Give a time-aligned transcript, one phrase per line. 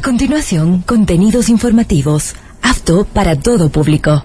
[0.00, 4.24] A continuación, contenidos informativos, apto para todo público.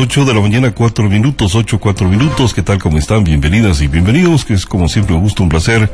[0.00, 2.54] 8 de la mañana, 4 minutos, 8, 4 minutos.
[2.54, 2.78] ¿Qué tal?
[2.78, 3.22] ¿Cómo están?
[3.22, 5.90] Bienvenidas y bienvenidos, que es como siempre un gusto, un placer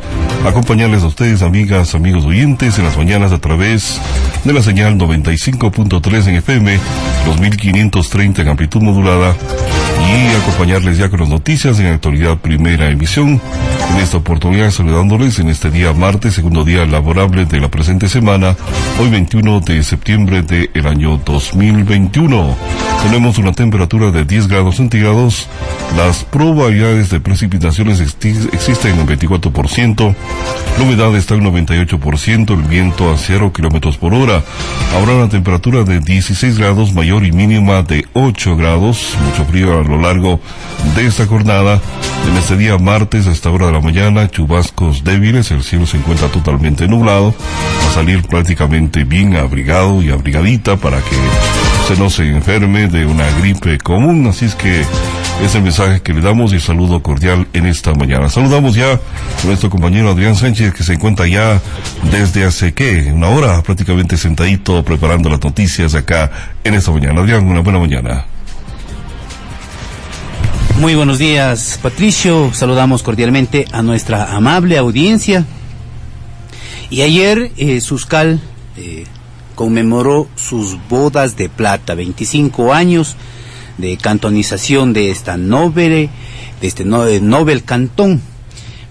[0.47, 4.01] acompañarles a ustedes, amigas, amigos oyentes, en las mañanas a través
[4.45, 6.79] de la señal 95.3 en FM,
[7.27, 9.35] 2530 en amplitud modulada
[10.07, 13.41] y acompañarles ya con las noticias en actualidad primera emisión.
[13.91, 18.57] En esta oportunidad saludándoles en este día martes, segundo día laborable de la presente semana,
[19.01, 22.57] hoy 21 de septiembre del año 2021.
[23.03, 25.49] Tenemos una temperatura de 10 grados centígrados,
[25.97, 30.15] las probabilidades de precipitaciones existen en un 24%,
[30.79, 34.43] la humedad está en 98%, el viento a 0 kilómetros por hora.
[34.95, 39.83] Habrá una temperatura de 16 grados mayor y mínima de 8 grados, mucho frío a
[39.83, 40.41] lo largo
[40.95, 41.81] de esta jornada.
[42.29, 45.97] En este día martes, a esta hora de la mañana, chubascos débiles, el cielo se
[45.97, 47.35] encuentra totalmente nublado,
[47.89, 51.17] a salir prácticamente bien abrigado y abrigadita para que
[51.87, 54.85] se no se enferme de una gripe común, así es que
[55.43, 58.29] es el mensaje que le damos y saludo cordial en esta mañana.
[58.29, 61.61] Saludamos ya a nuestro compañero Adrián Sánchez que se encuentra ya
[62.11, 66.31] desde hace qué, una hora prácticamente sentadito preparando las noticias acá
[66.65, 67.21] en esta mañana.
[67.21, 68.25] Adrián, una buena mañana.
[70.79, 72.53] Muy buenos días, Patricio.
[72.53, 75.47] Saludamos cordialmente a nuestra amable audiencia.
[76.91, 78.41] Y ayer eh, Suscal
[78.77, 79.05] eh,
[79.55, 83.17] conmemoró sus bodas de plata, 25 años
[83.79, 86.11] de cantonización de esta noble,
[86.61, 88.21] de este Nobel Cantón.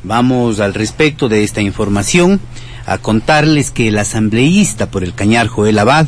[0.03, 2.41] Vamos al respecto de esta información
[2.87, 6.07] a contarles que el asambleísta por el Cañar Joel Abad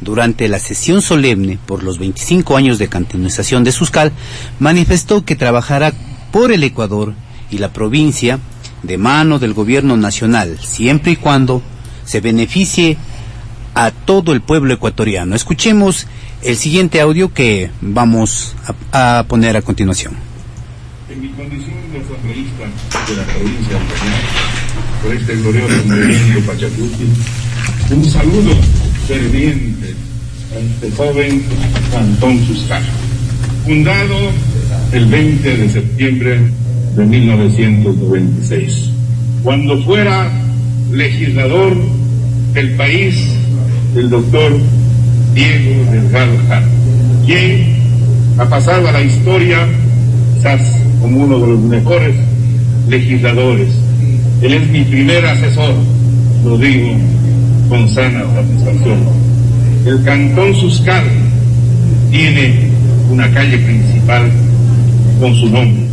[0.00, 4.12] durante la sesión solemne por los 25 años de cantonización de Suscal,
[4.58, 5.92] manifestó que trabajará
[6.30, 7.14] por el Ecuador
[7.50, 8.38] y la provincia
[8.82, 11.62] de mano del gobierno nacional, siempre y cuando
[12.04, 12.96] se beneficie
[13.74, 15.34] a todo el pueblo ecuatoriano.
[15.34, 16.06] Escuchemos
[16.42, 18.54] el siguiente audio que vamos
[18.92, 20.14] a, poner a continuación.
[21.10, 22.64] En mi condición de asambleísta
[23.08, 24.20] de la provincia de Cañar,
[25.02, 27.04] por este glorioso movimiento Pachacuti,
[27.90, 28.56] un saludo
[29.08, 29.94] ferviente
[30.54, 31.42] a este joven
[31.90, 32.82] Cantón Suscar,
[33.64, 34.14] fundado
[34.92, 36.40] el 20 de septiembre
[36.94, 38.90] de 1996,
[39.42, 40.30] cuando fuera
[40.92, 41.74] legislador
[42.52, 43.14] del país
[43.96, 44.52] el doctor
[45.34, 46.68] Diego Delgado Jara,
[47.24, 47.78] quien
[48.36, 49.66] ha pasado a la historia
[50.36, 50.60] quizás
[51.00, 52.14] como uno de los mejores
[52.90, 53.70] legisladores.
[54.42, 55.74] Él es mi primer asesor,
[56.44, 56.94] lo digo
[57.68, 58.98] con sana satisfacción.
[59.86, 61.04] El Cantón Suscar
[62.10, 62.70] tiene
[63.10, 64.30] una calle principal
[65.20, 65.84] con su nombre,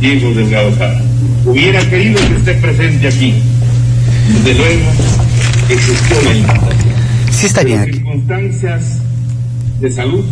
[0.00, 1.00] Diego Delgado Jara.
[1.44, 3.34] Hubiera querido que esté presente aquí.
[4.28, 4.90] Desde luego,
[5.70, 6.96] existió la invitación.
[7.30, 7.92] Sí está bien aquí.
[7.92, 8.98] circunstancias
[9.80, 10.24] de salud,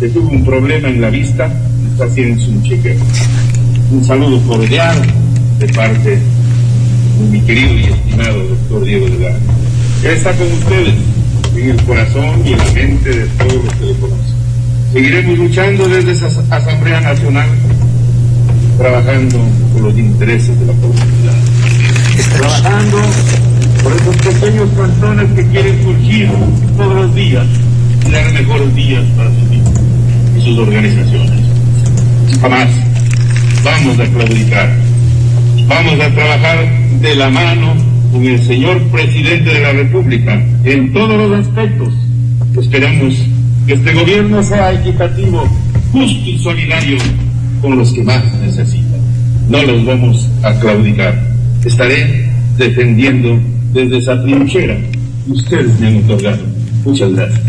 [0.00, 1.52] que tuvo un problema en la vista,
[1.92, 2.96] está haciendo un chequeo.
[3.92, 5.02] Un saludo cordial
[5.58, 6.18] de parte
[7.28, 9.38] mi querido y estimado doctor Diego Delgado.
[10.02, 10.94] Él está con ustedes
[11.54, 14.34] en el corazón y en la mente de todos los que lo conocen.
[14.92, 17.48] Seguiremos luchando desde esa Asamblea Nacional,
[18.78, 19.38] trabajando
[19.72, 21.36] por los intereses de la comunidad.
[22.36, 22.98] Trabajando
[23.82, 26.28] por esos pequeños cantones que quieren surgir
[26.76, 27.46] todos los días
[28.06, 29.72] y dar mejores días para sus hijos
[30.36, 31.44] y sus organizaciones.
[32.40, 32.68] Jamás
[33.62, 34.89] vamos a claudicar.
[35.70, 36.68] Vamos a trabajar
[37.00, 37.74] de la mano
[38.10, 41.94] con el señor presidente de la República en todos los aspectos.
[42.60, 43.14] Esperamos
[43.68, 45.48] que este gobierno sea equitativo,
[45.92, 46.98] justo y solidario
[47.62, 49.00] con los que más necesitan.
[49.48, 51.14] No los vamos a claudicar.
[51.64, 52.28] Estaré
[52.58, 53.38] defendiendo
[53.72, 56.42] desde esa trinchera que ustedes me han otorgado.
[56.84, 57.42] Muchas gracias.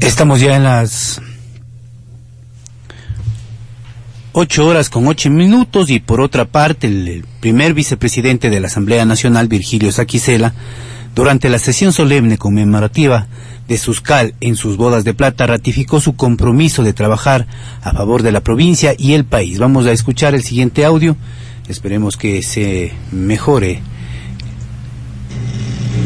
[0.00, 1.20] Estamos ya en las
[4.34, 8.66] ocho horas con ocho minutos y por otra parte el, el primer vicepresidente de la
[8.66, 10.52] Asamblea Nacional, Virgilio Saquicela,
[11.14, 13.28] Durante la sesión solemne conmemorativa
[13.68, 17.46] de Suscal en sus bodas de plata, ratificó su compromiso de trabajar
[17.82, 19.60] a favor de la provincia y el país.
[19.60, 21.16] Vamos a escuchar el siguiente audio.
[21.68, 23.80] Esperemos que se mejore.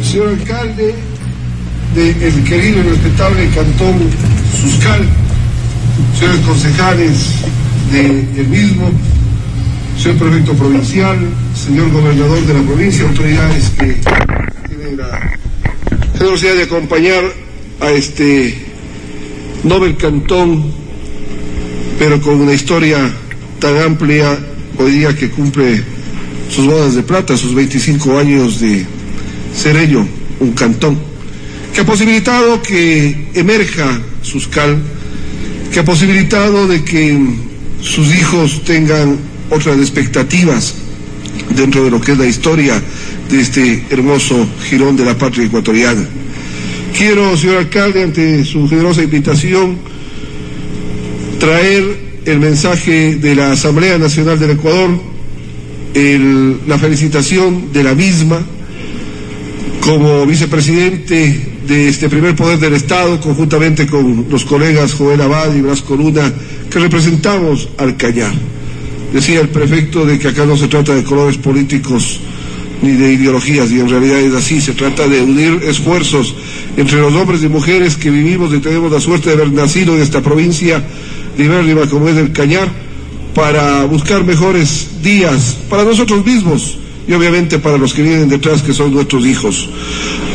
[0.02, 0.94] Señor alcalde
[1.94, 3.96] del querido y respetable cantón
[4.60, 5.08] Suscal,
[6.18, 7.34] señores concejales
[7.92, 8.90] del mismo,
[10.00, 11.18] señor prefecto provincial,
[11.54, 13.96] señor gobernador de la provincia, autoridades que
[14.68, 15.38] tienen la
[16.16, 17.24] generosidad de acompañar
[17.80, 18.66] a este
[19.64, 20.72] Nobel Cantón,
[21.98, 22.98] pero con una historia
[23.58, 24.38] tan amplia,
[24.78, 25.82] hoy día que cumple
[26.50, 28.84] sus bodas de plata, sus 25 años de
[29.54, 30.06] ser ello
[30.40, 30.98] un cantón,
[31.74, 34.78] que ha posibilitado que emerja Suscal,
[35.72, 37.18] que ha posibilitado de que
[37.80, 39.18] sus hijos tengan
[39.50, 40.74] otras expectativas
[41.54, 42.80] dentro de lo que es la historia
[43.30, 46.06] de este hermoso girón de la patria ecuatoriana.
[46.96, 49.78] Quiero, señor alcalde, ante su generosa invitación,
[51.38, 54.90] traer el mensaje de la Asamblea Nacional del Ecuador,
[56.66, 58.40] la felicitación de la misma
[59.80, 65.60] como vicepresidente de este primer poder del Estado, conjuntamente con los colegas Joel Abad y
[65.60, 66.32] Blas Coruna,
[66.70, 68.32] que representamos al Cañar.
[69.12, 72.20] Decía el prefecto de que acá no se trata de colores políticos
[72.80, 76.34] ni de ideologías, y en realidad es así, se trata de unir esfuerzos
[76.78, 80.00] entre los hombres y mujeres que vivimos y tenemos la suerte de haber nacido en
[80.00, 80.82] esta provincia
[81.36, 82.68] libérrima como es el Cañar,
[83.34, 88.74] para buscar mejores días para nosotros mismos y obviamente para los que vienen detrás, que
[88.74, 89.68] son nuestros hijos.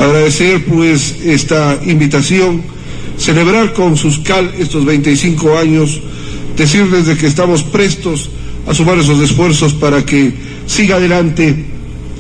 [0.02, 2.64] Agradecer pues esta invitación,
[3.18, 6.02] celebrar con Suscal estos 25 años,
[6.58, 8.30] decirles de que estamos prestos
[8.68, 10.34] a sumar esos esfuerzos para que
[10.66, 11.66] siga adelante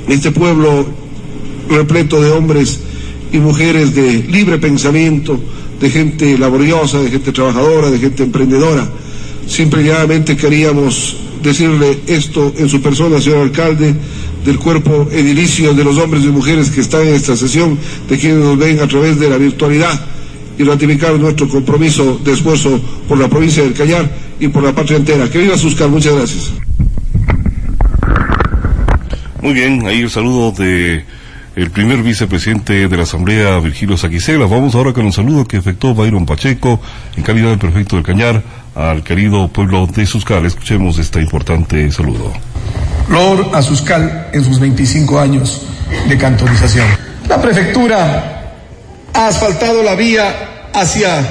[0.08, 0.86] este pueblo
[1.70, 2.80] repleto de hombres
[3.32, 5.40] y mujeres de libre pensamiento,
[5.80, 8.88] de gente laboriosa, de gente trabajadora, de gente emprendedora.
[9.48, 13.96] Simplemente queríamos decirle esto en su persona, señor alcalde,
[14.46, 17.78] del cuerpo edilicio de los hombres y mujeres que están en esta sesión,
[18.10, 20.00] de quienes nos ven a través de la virtualidad
[20.58, 24.10] y ratificar nuestro compromiso de esfuerzo por la provincia del Cañar
[24.40, 25.30] y por la patria entera.
[25.30, 26.52] Que viva Suscar, muchas gracias.
[29.42, 31.04] Muy bien, ahí el saludo de
[31.56, 34.46] el primer vicepresidente de la Asamblea, Virgilio Saquicela.
[34.46, 36.82] Vamos ahora con un saludo que efectuó Byron Pacheco
[37.16, 38.44] en calidad de prefecto del Cañar
[38.74, 40.46] al querido pueblo de Suscal.
[40.46, 42.34] Escuchemos este importante saludo.
[43.10, 45.62] Lord a Suscal en sus 25 años
[46.08, 46.86] de cantonización.
[47.28, 48.54] La prefectura
[49.14, 51.26] ha asfaltado la vía hacia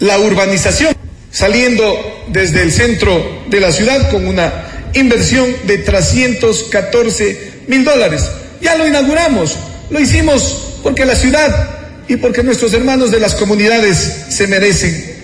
[0.00, 0.94] la urbanización,
[1.30, 4.52] saliendo desde el centro de la ciudad con una
[4.94, 8.28] inversión de 314 mil dólares.
[8.60, 9.56] Ya lo inauguramos,
[9.90, 11.68] lo hicimos porque la ciudad
[12.08, 15.14] y porque nuestros hermanos de las comunidades se merecen.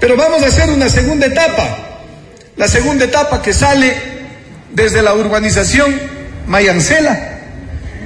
[0.00, 2.00] Pero vamos a hacer una segunda etapa,
[2.56, 4.15] la segunda etapa que sale
[4.76, 5.90] desde la urbanización
[6.46, 7.18] Mayancela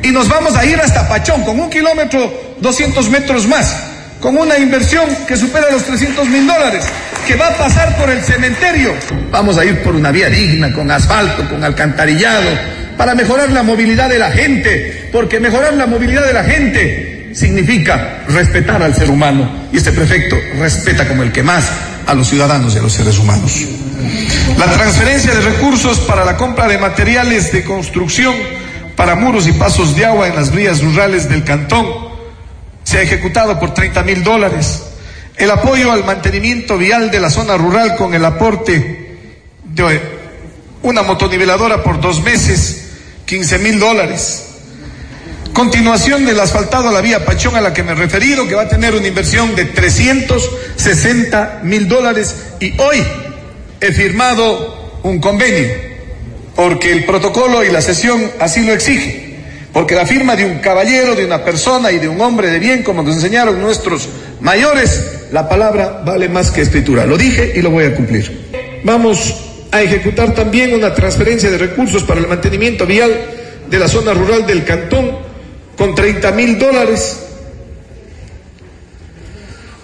[0.05, 3.76] y nos vamos a ir hasta Pachón con un kilómetro 200 metros más,
[4.20, 6.84] con una inversión que supera los 300 mil dólares,
[7.26, 8.94] que va a pasar por el cementerio.
[9.31, 12.49] Vamos a ir por una vía digna, con asfalto, con alcantarillado,
[12.96, 18.23] para mejorar la movilidad de la gente, porque mejorar la movilidad de la gente significa
[18.28, 19.69] respetar al ser humano.
[19.70, 21.64] Y este prefecto respeta como el que más
[22.06, 23.66] a los ciudadanos y a los seres humanos.
[24.59, 28.35] La transferencia de recursos para la compra de materiales de construcción
[28.97, 31.87] para muros y pasos de agua en las vías rurales del cantón
[32.85, 34.83] se ha ejecutado por 30 mil dólares.
[35.37, 39.16] El apoyo al mantenimiento vial de la zona rural con el aporte
[39.64, 40.00] de
[40.83, 42.88] una motoniveladora por dos meses,
[43.26, 44.47] 15 mil dólares.
[45.52, 48.62] Continuación del asfaltado a la vía Pachón a la que me he referido, que va
[48.62, 53.02] a tener una inversión de 360 mil dólares y hoy
[53.80, 55.68] he firmado un convenio,
[56.54, 59.37] porque el protocolo y la sesión así lo exigen,
[59.72, 62.82] porque la firma de un caballero, de una persona y de un hombre de bien,
[62.82, 64.08] como nos enseñaron nuestros
[64.40, 67.06] mayores, la palabra vale más que escritura.
[67.06, 68.80] Lo dije y lo voy a cumplir.
[68.84, 69.34] Vamos
[69.70, 73.12] a ejecutar también una transferencia de recursos para el mantenimiento vial
[73.68, 75.18] de la zona rural del cantón
[75.76, 77.29] con 30 mil dólares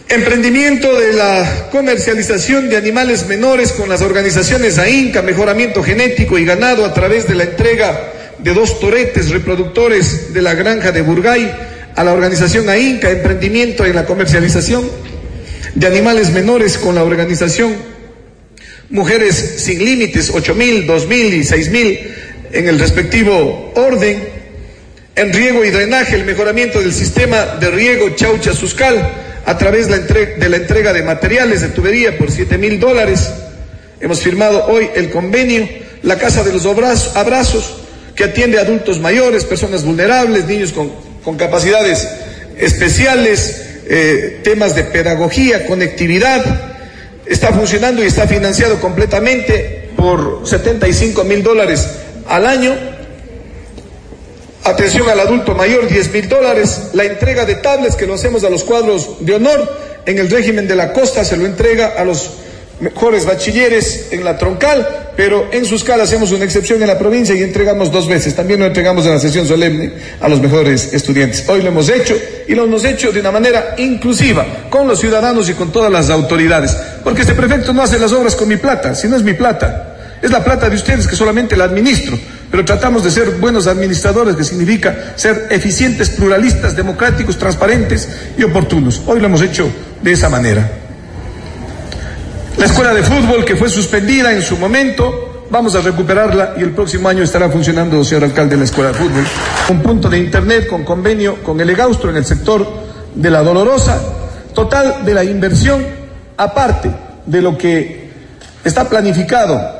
[0.08, 6.84] Emprendimiento de la comercialización de animales menores con las organizaciones AINCA, mejoramiento genético y ganado
[6.84, 11.52] a través de la entrega de dos toretes reproductores de la granja de Burgay
[11.96, 14.88] a la organización AINCA, emprendimiento en la comercialización
[15.74, 17.74] de animales menores con la organización
[18.90, 22.14] Mujeres Sin Límites, ocho mil, dos mil y seis mil
[22.52, 24.22] en el respectivo orden.
[25.16, 30.56] En riego y drenaje, el mejoramiento del sistema de riego Chaucha-Suscal a través de la
[30.56, 33.30] entrega de materiales de tubería por 7 mil dólares.
[34.00, 35.68] Hemos firmado hoy el convenio,
[36.02, 37.76] la Casa de los Abrazos,
[38.16, 42.08] que atiende a adultos mayores, personas vulnerables, niños con, capacidades
[42.58, 46.44] especiales, eh, temas de pedagogía, conectividad.
[47.24, 51.88] Está funcionando y está financiado completamente por 75 mil dólares
[52.28, 52.74] al año.
[54.66, 56.90] Atención al adulto mayor, 10 mil dólares.
[56.92, 59.72] La entrega de tablets que lo hacemos a los cuadros de honor
[60.04, 62.30] en el régimen de la costa se lo entrega a los
[62.80, 67.32] mejores bachilleres en la troncal, pero en sus caras hacemos una excepción en la provincia
[67.36, 68.34] y entregamos dos veces.
[68.34, 71.48] También lo entregamos en la sesión solemne a los mejores estudiantes.
[71.48, 72.16] Hoy lo hemos hecho
[72.48, 76.10] y lo hemos hecho de una manera inclusiva con los ciudadanos y con todas las
[76.10, 76.76] autoridades.
[77.04, 79.92] Porque este prefecto no hace las obras con mi plata, si no es mi plata.
[80.20, 82.18] Es la plata de ustedes que solamente la administro,
[82.56, 88.08] pero tratamos de ser buenos administradores, que significa ser eficientes, pluralistas, democráticos, transparentes
[88.38, 89.02] y oportunos.
[89.04, 89.68] Hoy lo hemos hecho
[90.00, 90.66] de esa manera.
[92.56, 96.70] La escuela de fútbol que fue suspendida en su momento, vamos a recuperarla y el
[96.70, 99.26] próximo año estará funcionando, señor alcalde, la escuela de fútbol.
[99.68, 102.66] Un punto de internet con convenio con el Egaustro en el sector
[103.14, 104.00] de la Dolorosa.
[104.54, 105.84] Total de la inversión,
[106.38, 106.90] aparte
[107.26, 108.08] de lo que
[108.64, 109.75] está planificado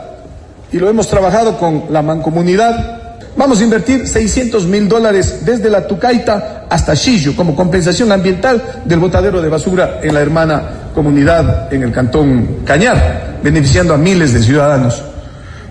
[0.76, 3.02] y lo hemos trabajado con la mancomunidad,
[3.38, 8.98] Vamos a invertir 600 mil dólares desde la Tucaita hasta Chillo como compensación ambiental del
[8.98, 10.62] botadero de basura en la hermana
[10.94, 15.02] comunidad en el cantón Cañar, beneficiando a miles de ciudadanos.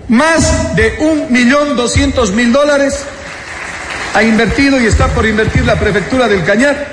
[0.06, 3.02] Más de un millón doscientos mil dólares
[4.14, 6.86] ha invertido y está por invertir la prefectura del Cañar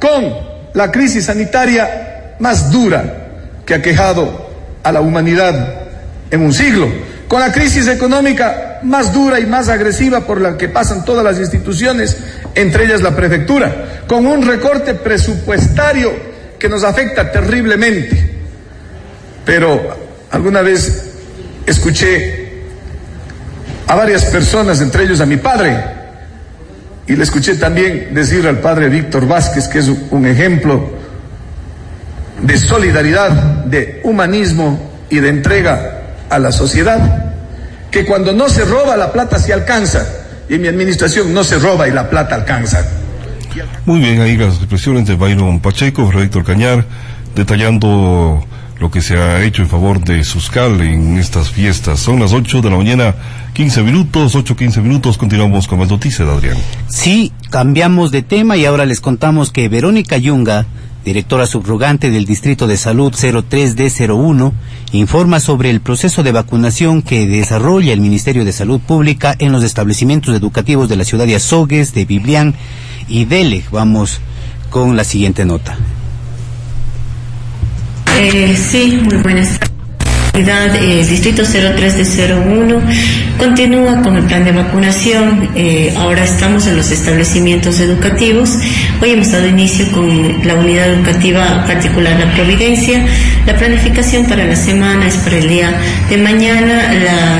[0.00, 0.32] con
[0.72, 3.02] la crisis sanitaria más dura
[3.66, 4.50] que ha quejado
[4.84, 5.80] a la humanidad
[6.30, 6.88] en un siglo,
[7.30, 11.38] con la crisis económica más dura y más agresiva por la que pasan todas las
[11.38, 12.16] instituciones,
[12.56, 16.10] entre ellas la prefectura, con un recorte presupuestario
[16.58, 18.34] que nos afecta terriblemente.
[19.44, 19.80] Pero
[20.32, 21.04] alguna vez
[21.66, 22.64] escuché
[23.86, 25.84] a varias personas, entre ellos a mi padre,
[27.06, 30.90] y le escuché también decir al padre Víctor Vázquez, que es un ejemplo
[32.42, 33.30] de solidaridad,
[33.66, 35.99] de humanismo y de entrega
[36.30, 37.34] a la sociedad,
[37.90, 40.06] que cuando no se roba la plata se alcanza,
[40.48, 42.84] y en mi administración no se roba y la plata alcanza.
[43.84, 46.84] Muy bien, ahí las expresiones de Byron Pacheco, Héctor Cañar,
[47.34, 48.44] detallando
[48.80, 52.00] lo que se ha hecho en favor de Suscal en estas fiestas.
[52.00, 53.14] Son las 8 de la mañana,
[53.52, 55.18] 15 minutos, 8, 15 minutos.
[55.18, 56.56] Continuamos con más noticias, Adrián.
[56.88, 60.64] Sí, cambiamos de tema y ahora les contamos que Verónica Yunga,
[61.04, 64.52] directora subrogante del Distrito de Salud 03D01,
[64.92, 69.64] informa sobre el proceso de vacunación que desarrolla el Ministerio de Salud Pública en los
[69.64, 72.54] establecimientos educativos de la ciudad de Azogues, de Biblián
[73.08, 73.64] y Dele.
[73.70, 74.20] Vamos
[74.70, 75.76] con la siguiente nota.
[78.18, 79.58] Eh, sí, muy buenas
[80.40, 82.80] el eh, Distrito 03 de 01
[83.36, 85.50] continúa con el plan de vacunación.
[85.54, 88.56] Eh, ahora estamos en los establecimientos educativos.
[89.02, 93.04] Hoy hemos dado inicio con la unidad educativa particular La Providencia.
[93.46, 95.74] La planificación para la semana es para el día
[96.08, 96.90] de mañana,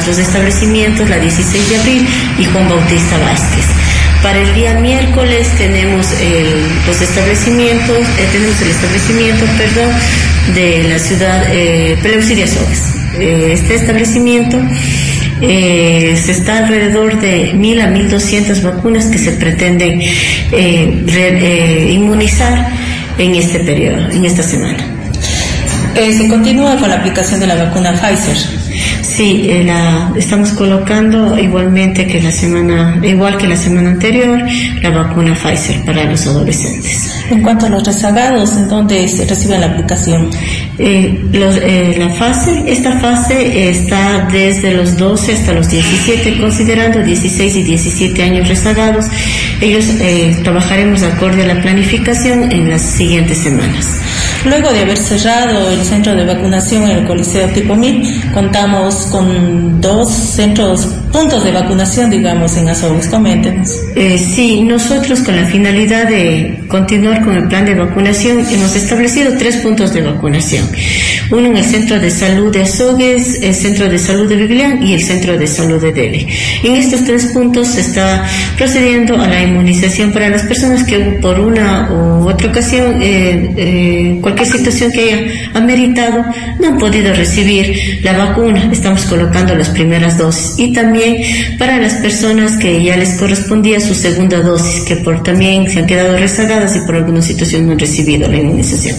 [0.07, 2.07] los establecimientos, la 16 de abril
[2.39, 3.90] y Juan Bautista Vázquez.
[4.23, 6.07] Para el día miércoles tenemos
[6.87, 9.91] los establecimientos, eh, tenemos el establecimiento, perdón,
[10.55, 12.47] de la ciudad eh, Peleucidia
[13.19, 14.59] eh, este establecimiento
[15.43, 20.01] eh, se está alrededor de mil a mil doscientas vacunas que se pretenden
[20.53, 22.69] eh, inmunizar
[23.19, 24.79] en este periodo, en esta semana.
[25.95, 28.70] se continúa con la aplicación de la vacuna Pfizer.
[29.03, 34.41] Sí, eh, la, estamos colocando igualmente que la semana, igual que la semana anterior,
[34.83, 37.13] la vacuna Pfizer para los adolescentes.
[37.31, 40.31] En cuanto a los rezagados, ¿en dónde se recibe la aplicación?
[40.79, 47.57] Eh, eh, la fase, esta fase está desde los 12 hasta los 17, considerando 16
[47.57, 49.07] y 17 años rezagados.
[49.61, 49.85] Ellos
[50.43, 54.01] trabajaremos acorde a la planificación en las siguientes semanas.
[54.45, 59.81] Luego de haber cerrado el centro de vacunación en el Coliseo Tipo 1000, contamos con
[59.81, 63.07] dos centros, puntos de vacunación, digamos, en Azores.
[63.09, 63.69] Coméntenos.
[63.97, 69.33] Eh, sí, nosotros con la finalidad de continuar con el plan de vacunación hemos establecido
[69.37, 70.69] tres puntos de vacunación.
[71.31, 74.95] Uno en el Centro de Salud de Azogues, el Centro de Salud de Biblián y
[74.95, 76.27] el Centro de Salud de Dele.
[76.63, 78.25] En estos tres puntos se está
[78.57, 84.19] procediendo a la inmunización para las personas que por una u otra ocasión, eh, eh,
[84.21, 86.25] cualquier situación que haya ameritado,
[86.61, 88.69] no han podido recibir la vacuna.
[88.73, 91.00] Estamos colocando las primeras dosis y también
[91.59, 95.87] para las personas que ya les correspondía su segunda dosis, que por también se han
[95.87, 98.97] quedado rezagadas y por alguna situación no han recibido la inmunización.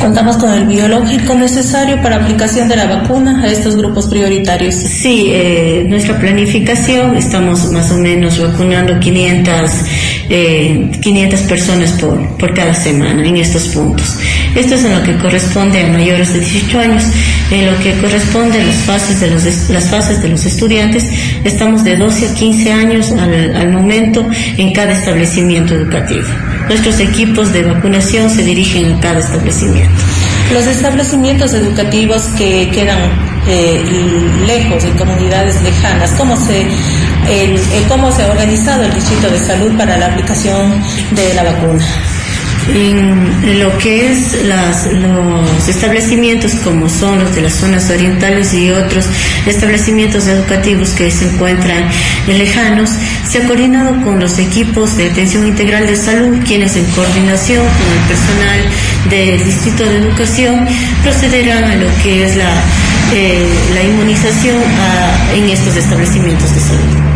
[0.00, 4.74] Contamos con el biológico necesario para aplicación de la vacuna a estos grupos prioritarios.
[4.74, 9.70] Sí, eh, nuestra planificación, estamos más o menos vacunando 500,
[10.28, 14.16] eh, 500 personas por, por cada semana en estos puntos.
[14.54, 17.04] Esto es en lo que corresponde a mayores de 18 años.
[17.50, 21.04] En lo que corresponde a las fases de los, las fases de los estudiantes,
[21.44, 24.26] estamos de 12 a 15 años al momento
[24.56, 26.26] en cada establecimiento educativo.
[26.68, 29.85] Nuestros equipos de vacunación se dirigen a cada establecimiento.
[30.52, 32.98] Los establecimientos educativos que quedan
[33.48, 33.84] eh,
[34.46, 36.66] lejos, en comunidades lejanas, ¿cómo se,
[37.28, 41.84] el, ¿cómo se ha organizado el Distrito de Salud para la aplicación de la vacuna?
[42.74, 48.70] en lo que es las, los establecimientos como son los de las zonas orientales y
[48.70, 49.06] otros
[49.46, 51.88] establecimientos educativos que se encuentran
[52.26, 52.90] lejanos,
[53.28, 57.92] se ha coordinado con los equipos de atención integral de salud, quienes en coordinación con
[57.92, 58.60] el personal
[59.10, 60.66] del Distrito de Educación
[61.02, 62.50] procederán a lo que es la,
[63.14, 67.06] eh, la inmunización a, en estos establecimientos de salud.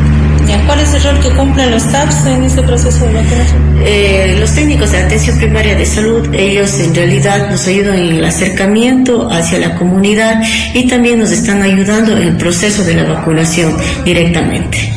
[0.66, 3.78] ¿Cuál es el rol que cumplen los TAPS en este proceso de vacunación?
[3.85, 8.25] Eh, los técnicos de atención primaria de salud, ellos en realidad nos ayudan en el
[8.25, 10.40] acercamiento hacia la comunidad
[10.75, 14.89] y también nos están ayudando en el proceso de la vacunación directamente.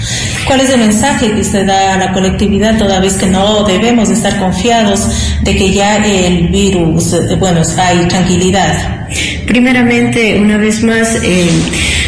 [0.45, 4.09] ¿Cuál es el mensaje que usted da a la colectividad toda vez que no debemos
[4.09, 5.07] estar confiados
[5.41, 9.05] de que ya el virus, bueno, hay tranquilidad?
[9.47, 11.50] Primeramente, una vez más, eh,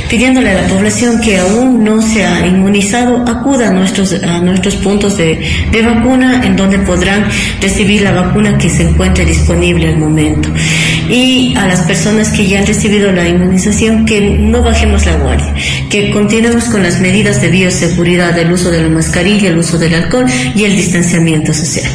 [0.09, 4.75] pidiéndole a la población que aún no se ha inmunizado, acuda a nuestros, a nuestros
[4.77, 5.39] puntos de,
[5.71, 7.25] de vacuna en donde podrán
[7.61, 10.49] recibir la vacuna que se encuentre disponible al momento.
[11.09, 15.53] Y a las personas que ya han recibido la inmunización, que no bajemos la guardia,
[15.89, 19.95] que continuemos con las medidas de bioseguridad, el uso de la mascarilla, el uso del
[19.95, 21.89] alcohol y el distanciamiento social.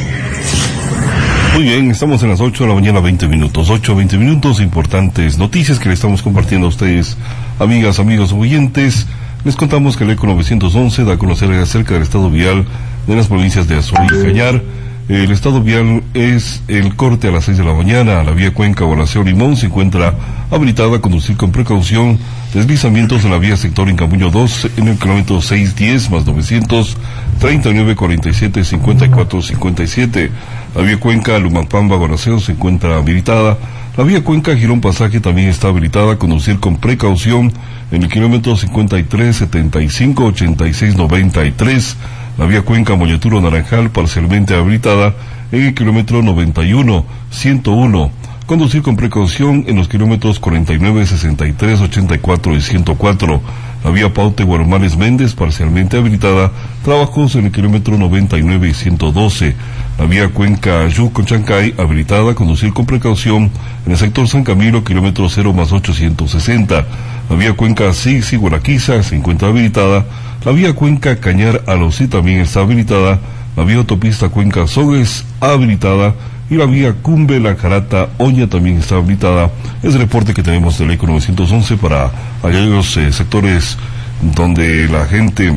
[1.61, 3.69] Muy bien, estamos en las 8 de la mañana, 20 minutos.
[3.69, 7.19] 8, 20 minutos, importantes noticias que le estamos compartiendo a ustedes,
[7.59, 9.07] amigas, amigos oyentes.
[9.45, 12.65] Les contamos que el ECO 911 da a conocer acerca del estado vial
[13.07, 14.63] de las provincias de Azul y Cañar.
[15.11, 18.23] El estado vial es el corte a las 6 de la mañana.
[18.23, 18.95] La vía Cuenca o
[19.25, 20.15] Limón se encuentra
[20.53, 22.17] habilitada a conducir con precaución.
[22.55, 26.97] Deslizamientos en la vía sector Incamuño 2 en el kilómetro 610 más 900
[27.41, 30.31] 39 47 54 57.
[30.77, 33.59] La vía Cuenca Lumampamba Guanaceo se encuentra habilitada.
[33.97, 37.53] La vía Cuenca Girón Pasaje también está habilitada a conducir con precaución
[37.91, 41.97] en el kilómetro 53 75 86 93.
[42.41, 45.15] La Cuenca Moñeturo Naranjal parcialmente habilitada
[45.53, 48.11] en el kilómetro 91 101.
[48.47, 53.43] Conducir con precaución en los kilómetros 49, 63, 84 y 104.
[53.83, 56.53] La vía Paute Guarumales Méndez parcialmente habilitada.
[56.85, 59.55] Trabajos en el kilómetro 99 y 112.
[59.99, 62.35] La vía Cuenca Yuco Chancay habilitada.
[62.35, 63.51] Conducir con precaución
[63.87, 66.87] en el sector San Camilo, kilómetro 0 más 860.
[67.31, 70.05] La vía Cuenca Sixi Guaraquiza se encuentra habilitada.
[70.45, 73.19] La vía Cuenca Cañar Alosí también está habilitada.
[73.57, 76.15] La vía autopista Cuenca Sogues habilitada
[76.51, 79.51] y la vía Cumbe, La Carata, Oña también está habilitada.
[79.83, 82.11] Es el reporte que tenemos del ECO 911 para
[82.43, 83.79] aquellos eh, sectores
[84.21, 85.57] donde la gente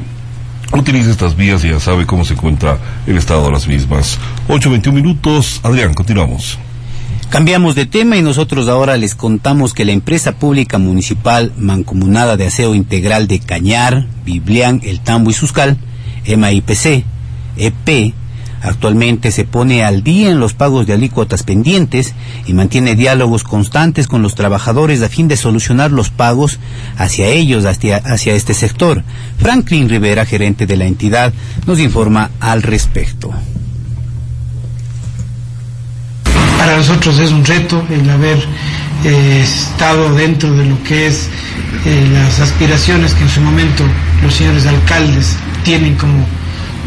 [0.71, 2.77] utiliza estas vías y ya sabe cómo se encuentra
[3.07, 4.19] el estado de las mismas.
[4.47, 5.59] 8.21 minutos.
[5.63, 6.59] Adrián, continuamos.
[7.29, 12.45] Cambiamos de tema y nosotros ahora les contamos que la empresa pública municipal mancomunada de
[12.45, 15.77] aseo integral de Cañar, Biblián, El Tambo y Suscal,
[16.27, 17.03] MIPC,
[17.57, 18.13] EP,
[18.63, 22.13] Actualmente se pone al día en los pagos de alícuotas pendientes
[22.47, 26.59] y mantiene diálogos constantes con los trabajadores a fin de solucionar los pagos
[26.97, 27.99] hacia ellos, hacia,
[28.33, 29.03] este sector.
[29.37, 31.33] Franklin Rivera, gerente de la entidad,
[31.67, 33.33] nos informa al respecto.
[36.57, 38.37] Para nosotros es un reto el haber
[39.03, 41.27] eh, estado dentro de lo que es
[41.85, 43.83] eh, las aspiraciones que en su momento
[44.23, 46.25] los señores alcaldes tienen como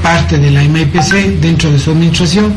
[0.02, 2.54] parte de la MIPC dentro de su administración.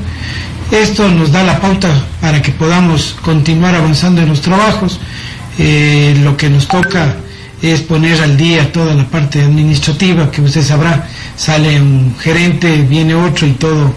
[0.72, 1.90] Esto nos da la pauta
[2.22, 5.00] para que podamos continuar avanzando en los trabajos.
[5.58, 7.16] Eh, lo que nos toca
[7.62, 13.16] es poner al día toda la parte administrativa, que usted sabrá, sale un gerente, viene
[13.16, 13.94] otro y todo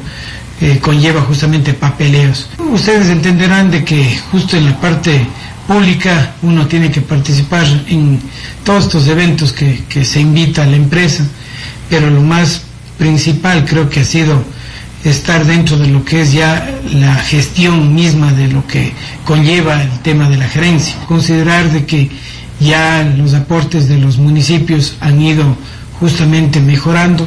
[0.61, 2.49] eh, conlleva justamente papeleos.
[2.59, 5.27] Ustedes entenderán de que justo en la parte
[5.67, 8.21] pública uno tiene que participar en
[8.65, 11.25] todos estos eventos que, que se invita a la empresa,
[11.89, 12.63] pero lo más
[12.99, 14.43] principal creo que ha sido
[15.05, 18.93] estar dentro de lo que es ya la gestión misma de lo que
[19.25, 20.97] conlleva el tema de la gerencia.
[21.07, 22.11] Considerar de que
[22.61, 25.57] ya los aportes de los municipios han ido
[25.99, 27.27] justamente mejorando.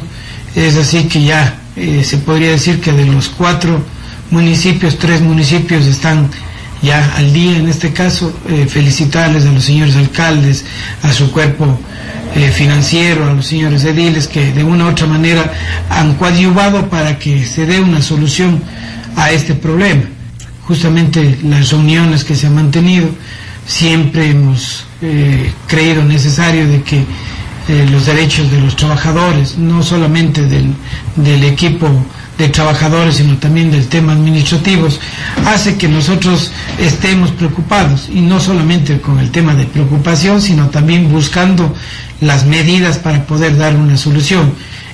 [0.54, 3.82] Es así que ya eh, se podría decir que de los cuatro
[4.30, 6.30] municipios, tres municipios están
[6.82, 10.64] ya al día en este caso, eh, felicitarles a los señores alcaldes,
[11.02, 11.78] a su cuerpo
[12.34, 15.52] eh, financiero, a los señores ediles que de una u otra manera
[15.88, 18.62] han coadyuvado para que se dé una solución
[19.16, 20.02] a este problema.
[20.62, 23.08] Justamente las reuniones que se han mantenido,
[23.66, 27.04] siempre hemos eh, creído necesario de que
[27.90, 30.72] los derechos de los trabajadores, no solamente del,
[31.16, 31.88] del equipo
[32.38, 35.00] de trabajadores, sino también del tema administrativos,
[35.46, 41.10] hace que nosotros estemos preocupados, y no solamente con el tema de preocupación, sino también
[41.10, 41.74] buscando
[42.20, 44.52] las medidas para poder dar una solución.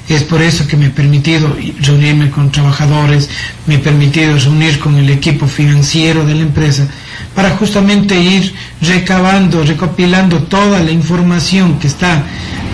[0.08, 3.30] Es por eso que me he permitido reunirme con trabajadores,
[3.66, 6.86] me he permitido reunir con el equipo financiero de la empresa,
[7.34, 12.24] para justamente ir recabando, recopilando toda la información que está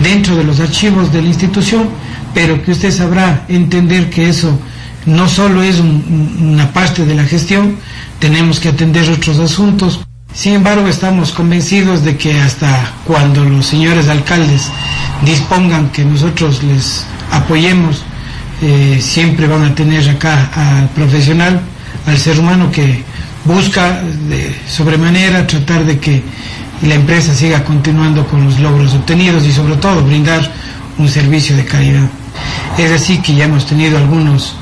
[0.01, 1.89] dentro de los archivos de la institución
[2.33, 4.57] pero que usted sabrá entender que eso
[5.05, 7.77] no solo es una parte de la gestión,
[8.19, 10.01] tenemos que atender otros asuntos.
[10.33, 14.69] Sin embargo, estamos convencidos de que hasta cuando los señores alcaldes
[15.25, 18.03] dispongan que nosotros les apoyemos,
[18.61, 21.61] eh, siempre van a tener acá al profesional,
[22.05, 23.03] al ser humano que
[23.45, 26.21] busca de sobremanera tratar de que
[26.83, 30.51] la empresa siga continuando con los logros obtenidos y sobre todo brindar
[30.97, 32.09] un servicio de calidad.
[32.77, 34.55] Es así que ya hemos tenido algunos,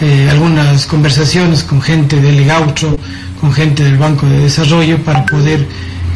[0.00, 2.98] eh, algunas conversaciones con gente del Gautro,
[3.40, 5.66] con gente del Banco de Desarrollo para poder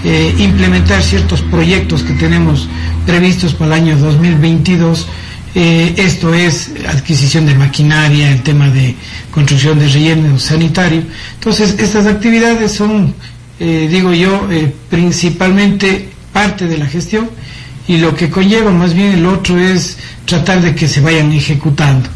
[0.04, 2.68] eh, implementar ciertos proyectos que tenemos
[3.04, 5.06] previstos para el año 2022.
[5.56, 8.94] Eh, esto es adquisición de maquinaria, el tema de
[9.32, 11.02] construcción de relleno sanitario.
[11.34, 13.12] Entonces, estas actividades son,
[13.58, 14.48] digo yo,
[14.88, 17.28] principalmente parte de la gestión
[17.88, 22.08] y lo que conlleva más bien el otro es tratar de que se vayan ejecutando.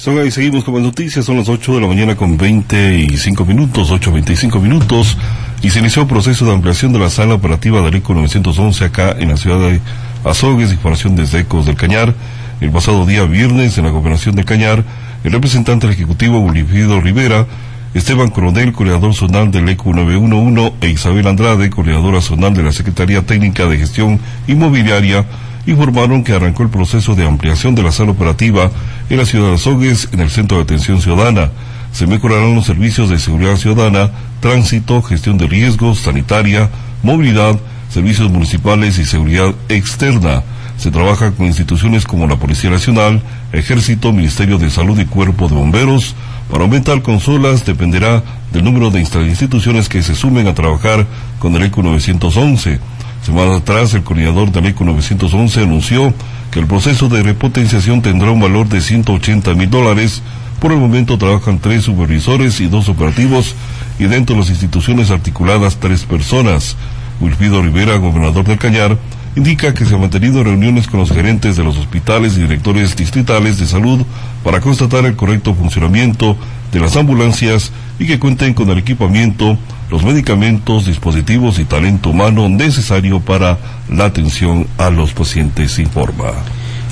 [0.00, 3.90] Son ahí, seguimos con las noticias, son las 8 de la mañana con 25 minutos,
[3.90, 5.18] 8.25 minutos,
[5.60, 9.14] y se inició el proceso de ampliación de la sala operativa del ECO 911 acá
[9.18, 9.80] en la ciudad de
[10.24, 12.14] Azogues, información desde Ecos del Cañar.
[12.62, 14.84] El pasado día viernes, en la gobernación del Cañar,
[15.22, 17.46] el representante del Ejecutivo, Bolivido Rivera,
[17.92, 23.26] Esteban Coronel, coordinador zonal del ECO 911, e Isabel Andrade, coordinadora zonal de la Secretaría
[23.26, 25.26] Técnica de Gestión Inmobiliaria,
[25.66, 28.70] informaron que arrancó el proceso de ampliación de la sala operativa
[29.08, 31.50] en la ciudad de Azogues, en el Centro de Atención Ciudadana.
[31.90, 36.70] Se mejorarán los servicios de seguridad ciudadana, tránsito, gestión de riesgos, sanitaria,
[37.02, 40.44] movilidad, servicios municipales y seguridad externa.
[40.76, 43.20] Se trabaja con instituciones como la Policía Nacional,
[43.52, 46.14] Ejército, Ministerio de Salud y Cuerpo de Bomberos,
[46.50, 51.06] para aumentar consolas dependerá del número de instituciones que se sumen a trabajar
[51.38, 52.80] con el ECO 911.
[53.22, 56.12] Semana atrás, el coordinador del ECO 911 anunció
[56.50, 60.22] que el proceso de repotenciación tendrá un valor de 180 mil dólares.
[60.58, 63.54] Por el momento trabajan tres supervisores y dos operativos
[63.98, 66.76] y dentro de las instituciones articuladas tres personas.
[67.20, 68.98] Wilfido Rivera, gobernador del Cañar,
[69.36, 73.58] indica que se han mantenido reuniones con los gerentes de los hospitales y directores distritales
[73.58, 74.04] de salud
[74.42, 76.36] para constatar el correcto funcionamiento
[76.72, 79.58] de las ambulancias y que cuenten con el equipamiento,
[79.90, 86.32] los medicamentos, dispositivos y talento humano necesario para la atención a los pacientes, informa.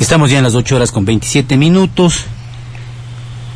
[0.01, 2.25] Estamos ya en las 8 horas con 27 minutos.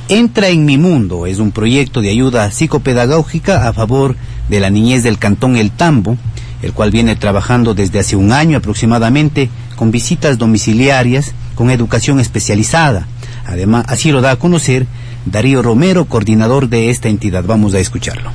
[0.09, 4.16] Entra en mi mundo es un proyecto de ayuda psicopedagógica a favor
[4.49, 6.18] de la niñez del cantón El Tambo
[6.62, 13.07] el cual viene trabajando desde hace un año aproximadamente con visitas domiciliarias con educación especializada.
[13.46, 14.87] Además, así lo da a conocer
[15.27, 17.44] Darío Romero, coordinador de esta entidad.
[17.44, 18.31] Vamos a escucharlo.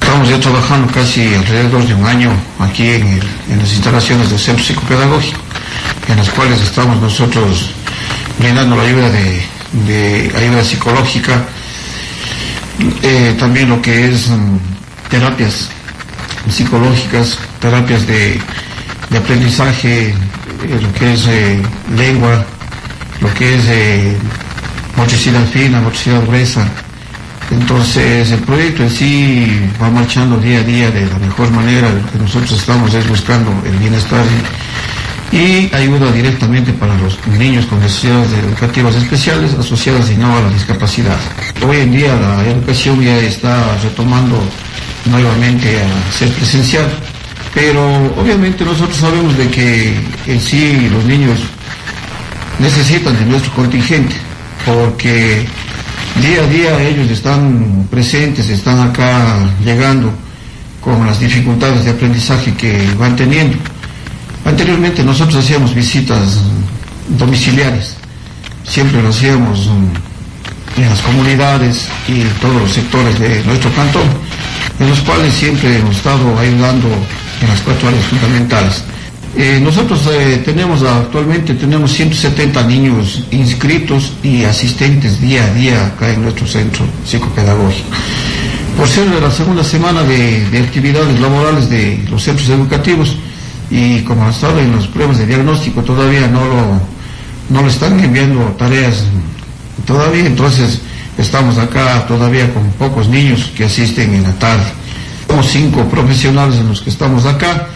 [0.00, 3.20] Estamos ya trabajando casi alrededor de un año aquí en,
[3.58, 5.40] las instalaciones del centro psicopedagógico,
[6.08, 7.70] en las cuales estamos nosotros
[8.38, 11.44] brindando la ayuda de, ayuda psicológica,
[13.02, 14.58] eh, también lo que es mm,
[15.10, 15.70] terapias
[16.50, 18.40] psicológicas, terapias de,
[19.16, 20.14] aprendizaje, eh,
[20.80, 21.62] lo que es eh,
[21.96, 22.44] lengua,
[23.20, 24.16] lo que es eh,
[25.52, 26.68] fina, motricidad gruesa.
[27.50, 31.88] Entonces el proyecto en sí va marchando día a día de la mejor manera.
[32.12, 34.24] Que nosotros estamos es buscando el bienestar
[35.32, 40.50] y ayuda directamente para los niños con necesidades educativas especiales asociadas y no a la
[40.50, 41.18] discapacidad.
[41.66, 44.40] Hoy en día la educación ya está retomando
[45.06, 46.86] nuevamente a ser presencial.
[47.54, 47.82] Pero
[48.20, 49.94] obviamente nosotros sabemos de que
[50.26, 51.38] en sí los niños
[52.58, 54.14] necesitan de nuestro contingente,
[54.64, 55.46] porque
[56.20, 60.12] día a día ellos están presentes, están acá llegando
[60.80, 63.56] con las dificultades de aprendizaje que van teniendo.
[64.44, 66.40] Anteriormente nosotros hacíamos visitas
[67.08, 67.96] domiciliares,
[68.64, 69.68] siempre lo hacíamos
[70.76, 74.04] en las comunidades y en todos los sectores de nuestro cantón,
[74.78, 76.88] en los cuales siempre hemos estado ayudando
[77.40, 78.84] en las cuatro áreas fundamentales.
[79.36, 86.10] Eh, nosotros eh, tenemos actualmente tenemos 170 niños inscritos y asistentes día a día acá
[86.10, 87.88] en nuestro centro psicopedagógico.
[88.78, 93.16] Por ser la segunda semana de, de actividades laborales de los centros educativos,
[93.70, 96.80] y como ha estado en los pruebas de diagnóstico todavía no lo,
[97.50, 99.04] no le están enviando tareas
[99.86, 100.80] todavía, entonces
[101.22, 104.64] estamos acá todavía con pocos niños que asisten en la tarde.
[105.26, 107.68] Somos cinco profesionales en los que estamos acá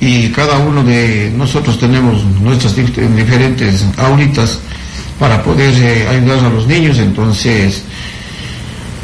[0.00, 4.58] y cada uno de nosotros tenemos nuestras diferentes aulitas
[5.18, 7.82] para poder eh, ayudar a los niños, entonces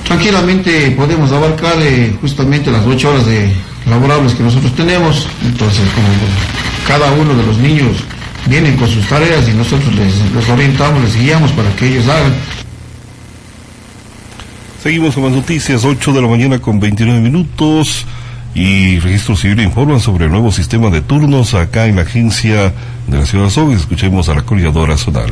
[0.04, 3.52] tranquilamente podemos abarcar eh, justamente las ocho horas de,
[3.88, 5.28] laborables que nosotros tenemos.
[5.44, 6.08] Entonces, como
[6.86, 7.96] cada uno de los niños
[8.46, 12.34] vienen con sus tareas y nosotros les, orientamos, les guiamos para que ellos hagan.
[14.88, 18.06] Seguimos con más noticias, 8 de la mañana con 29 minutos
[18.54, 22.72] y Registro Civil informa sobre el nuevo sistema de turnos acá en la agencia
[23.06, 23.74] de la Ciudad de Sogue.
[23.74, 25.30] Escuchemos a la coordinadora zonal.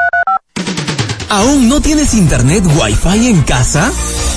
[1.29, 3.93] ¿Aún no tienes internet Wi-Fi en casa?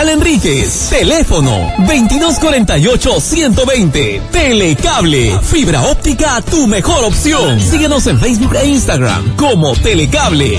[0.00, 0.88] Enríquez.
[0.90, 4.20] Teléfono 2248-120.
[4.30, 5.38] Telecable.
[5.42, 7.60] Fibra óptica, tu mejor opción.
[7.60, 10.58] Síguenos en Facebook e Instagram como Telecable.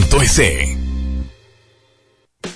[0.00, 0.79] www.ucacue.edu.es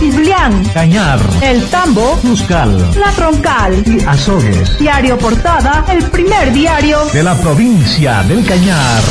[0.00, 3.82] Islián, Cañar, El Tambo, Cuscal, La Troncal.
[3.86, 4.78] Y Azogues.
[4.78, 7.04] Diario Portada, el primer diario.
[7.12, 9.02] De la provincia del Cañar.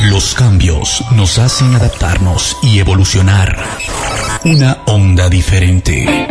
[0.10, 3.58] Los cambios nos hacen adaptarnos y evolucionar.
[4.44, 6.28] Una onda diferente.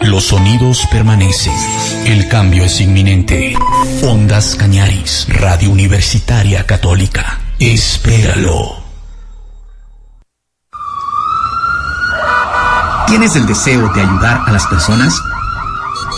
[0.00, 1.52] Los sonidos permanecen.
[2.06, 3.54] El cambio es inminente.
[4.02, 7.38] Ondas Cañaris, Radio Universitaria Católica.
[7.58, 8.80] Espéralo.
[13.06, 15.20] ¿Tienes el deseo de ayudar a las personas?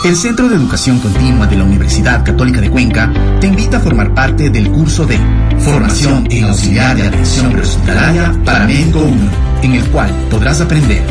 [0.03, 4.13] El Centro de Educación Continua de la Universidad Católica de Cuenca te invita a formar
[4.13, 5.17] parte del curso de
[5.59, 9.15] Formación en Auxiliar de Atención Prehospitalaria para Médico 1,
[9.61, 11.03] en el cual podrás aprender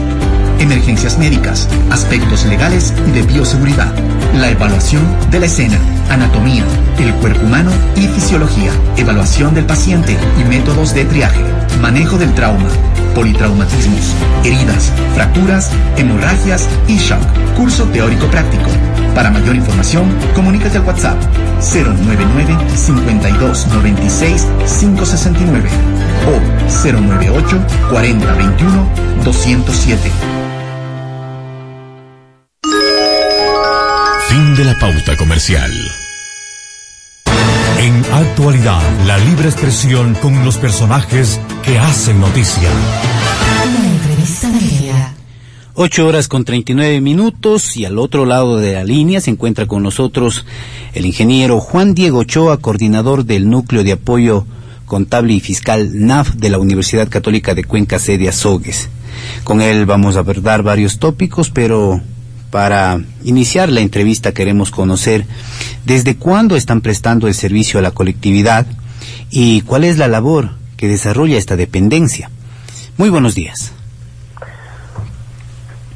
[0.63, 3.93] emergencias médicas, aspectos legales y de bioseguridad,
[4.35, 6.65] la evaluación de la escena, anatomía,
[6.99, 11.41] el cuerpo humano y fisiología, evaluación del paciente y métodos de triaje,
[11.81, 12.69] manejo del trauma,
[13.15, 17.21] politraumatismos, heridas, fracturas, hemorragias y shock.
[17.57, 18.71] Curso teórico práctico.
[19.15, 20.05] Para mayor información,
[20.35, 21.19] comunícate al WhatsApp
[21.61, 24.47] 099 52 96
[24.81, 25.71] 569
[26.27, 27.61] o 098
[27.91, 28.89] 40 21
[29.25, 30.52] 207.
[34.53, 35.73] Fin de la pauta comercial.
[37.79, 42.69] En actualidad, la libre expresión con los personajes que hacen noticia.
[42.69, 45.15] La entrevista del día.
[45.75, 49.83] 8 horas con 39 minutos y al otro lado de la línea se encuentra con
[49.83, 50.45] nosotros
[50.93, 54.45] el ingeniero Juan Diego Ochoa, coordinador del Núcleo de Apoyo
[54.85, 58.91] Contable y Fiscal NAF de la Universidad Católica de Cuenca, sede Azogues.
[59.45, 62.03] Con él vamos a abordar varios tópicos, pero
[62.53, 65.25] para iniciar la entrevista queremos conocer
[65.87, 68.67] desde cuándo están prestando el servicio a la colectividad
[69.31, 72.31] y cuál es la labor que desarrolla esta dependencia.
[72.99, 73.73] Muy buenos días.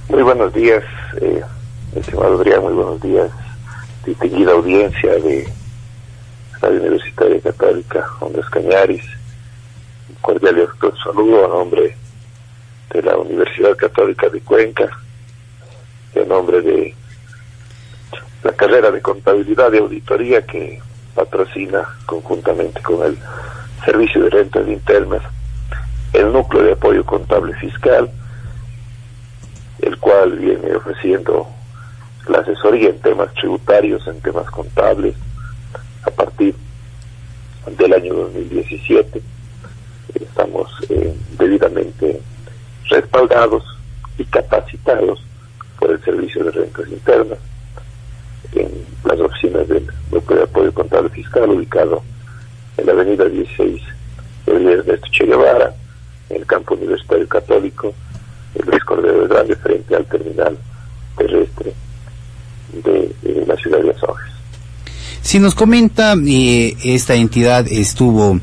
[0.09, 0.83] Muy buenos días,
[1.21, 1.43] eh,
[1.95, 3.31] estimado Adrián, muy buenos días,
[4.07, 5.47] distinguida audiencia de
[6.63, 9.05] Radio Universitaria Católica Ondas Cañaris.
[10.09, 10.69] Un cordial
[11.05, 11.95] saludo a nombre
[12.95, 14.89] de la Universidad Católica de Cuenca,
[16.15, 16.95] a nombre de
[18.43, 20.81] la carrera de contabilidad y auditoría que
[21.15, 23.19] patrocina conjuntamente con el
[23.85, 25.23] Servicio de Rentas Internas
[26.13, 28.11] el Núcleo de Apoyo Contable Fiscal,
[29.81, 31.47] el cual viene ofreciendo
[32.29, 35.15] la asesoría en temas tributarios, en temas contables,
[36.05, 36.55] a partir
[37.77, 39.21] del año 2017.
[40.15, 42.21] Estamos eh, debidamente
[42.89, 43.65] respaldados
[44.17, 45.23] y capacitados
[45.79, 47.39] por el Servicio de Rentas Internas
[48.53, 48.71] en
[49.05, 52.03] las oficinas del Núcleo de Apoyo Contable Fiscal ubicado
[52.77, 53.83] en la avenida 16
[54.47, 55.75] de Ernesto Che Guevara,
[56.31, 57.93] en el campo universitario católico,
[58.55, 60.57] el Luis Cordero de Grande, frente al terminal
[61.17, 61.73] terrestre
[62.73, 64.36] de, de la ciudad de Azogues.
[65.27, 68.39] Si nos comenta, eh, esta entidad estuvo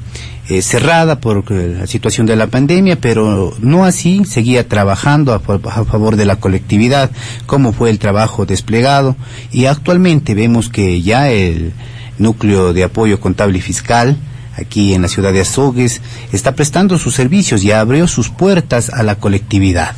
[0.49, 5.37] eh, cerrada por eh, la situación de la pandemia, pero no así, seguía trabajando a,
[5.37, 7.09] a, favor de la colectividad,
[7.45, 9.15] cómo fue el trabajo desplegado
[9.49, 11.71] y actualmente vemos que ya el
[12.17, 14.17] núcleo de apoyo contable y fiscal
[14.57, 16.01] aquí en la ciudad de Azogues
[16.33, 19.95] está prestando sus servicios y abrió sus puertas a la colectividad.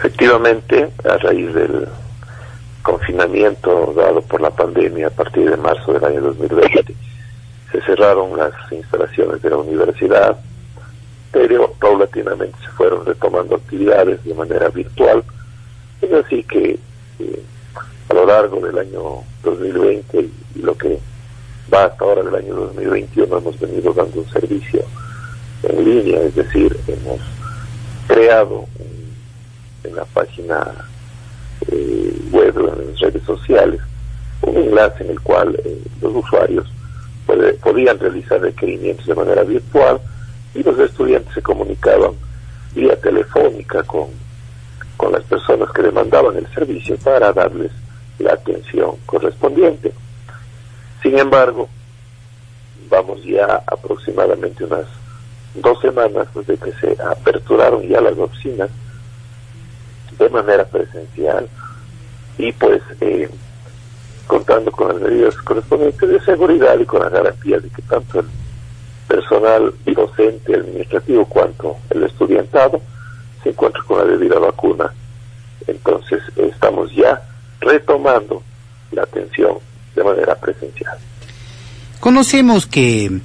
[0.00, 1.86] Efectivamente, a raíz del
[2.84, 6.94] confinamiento dado por la pandemia a partir de marzo del año 2020,
[7.72, 10.36] se cerraron las instalaciones de la universidad,
[11.32, 15.24] pero paulatinamente se fueron retomando actividades de manera virtual.
[16.02, 16.78] Es así que
[17.18, 17.42] eh,
[18.10, 20.98] a lo largo del año 2020 y lo que
[21.72, 24.84] va hasta ahora del año 2021 hemos venido dando un servicio
[25.62, 27.20] en línea, es decir, hemos
[28.06, 30.70] creado en, en la página
[31.70, 33.80] eh, web, en redes sociales,
[34.42, 36.66] un enlace en el cual eh, los usuarios
[37.62, 39.98] podían realizar requerimientos de manera virtual
[40.54, 42.12] y los estudiantes se comunicaban
[42.74, 44.08] vía telefónica con,
[44.96, 47.72] con las personas que demandaban el servicio para darles
[48.18, 49.92] la atención correspondiente.
[51.02, 51.68] Sin embargo,
[52.88, 54.86] vamos ya aproximadamente unas
[55.54, 58.70] dos semanas desde que se aperturaron ya las oficinas
[60.18, 61.48] de manera presencial
[62.38, 63.28] y pues eh,
[64.26, 68.26] contando con las medidas correspondientes de seguridad y con la garantía de que tanto el
[69.06, 72.80] personal docente, administrativo, cuanto el estudiantado
[73.42, 74.92] se encuentra con la debida vacuna.
[75.66, 77.22] Entonces estamos ya
[77.60, 78.42] retomando
[78.92, 79.56] la atención
[79.94, 80.96] de manera presencial.
[82.00, 83.20] Conocemos que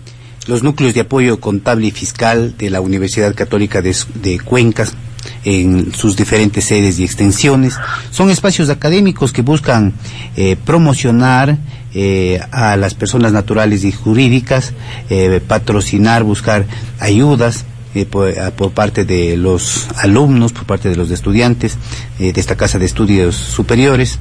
[0.47, 4.95] los núcleos de apoyo contable y fiscal de la Universidad Católica de, de Cuencas
[5.43, 7.75] en sus diferentes sedes y extensiones.
[8.11, 9.93] Son espacios académicos que buscan
[10.35, 11.57] eh, promocionar
[11.93, 14.73] eh, a las personas naturales y jurídicas,
[15.09, 16.65] eh, patrocinar, buscar
[16.99, 17.65] ayudas.
[18.11, 21.75] Por, por, parte de los alumnos, por parte de los estudiantes
[22.19, 24.19] de esta casa de estudios superiores.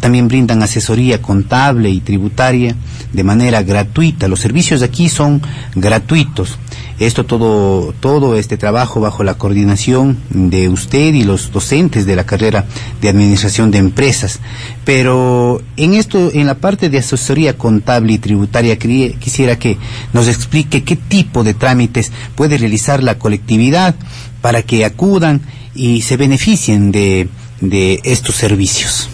[0.00, 2.76] También brindan asesoría contable y tributaria
[3.12, 4.28] de manera gratuita.
[4.28, 5.42] Los servicios de aquí son
[5.74, 6.56] gratuitos.
[6.98, 12.24] Esto todo, todo este trabajo bajo la coordinación de usted y los docentes de la
[12.24, 12.64] carrera
[13.02, 14.40] de administración de empresas.
[14.86, 19.76] Pero en esto, en la parte de asesoría contable y tributaria, quisiera que
[20.14, 23.94] nos explique qué tipo de trámites puede realizar la colectividad
[24.40, 25.42] para que acudan
[25.74, 27.28] y se beneficien de,
[27.60, 29.10] de estos servicios.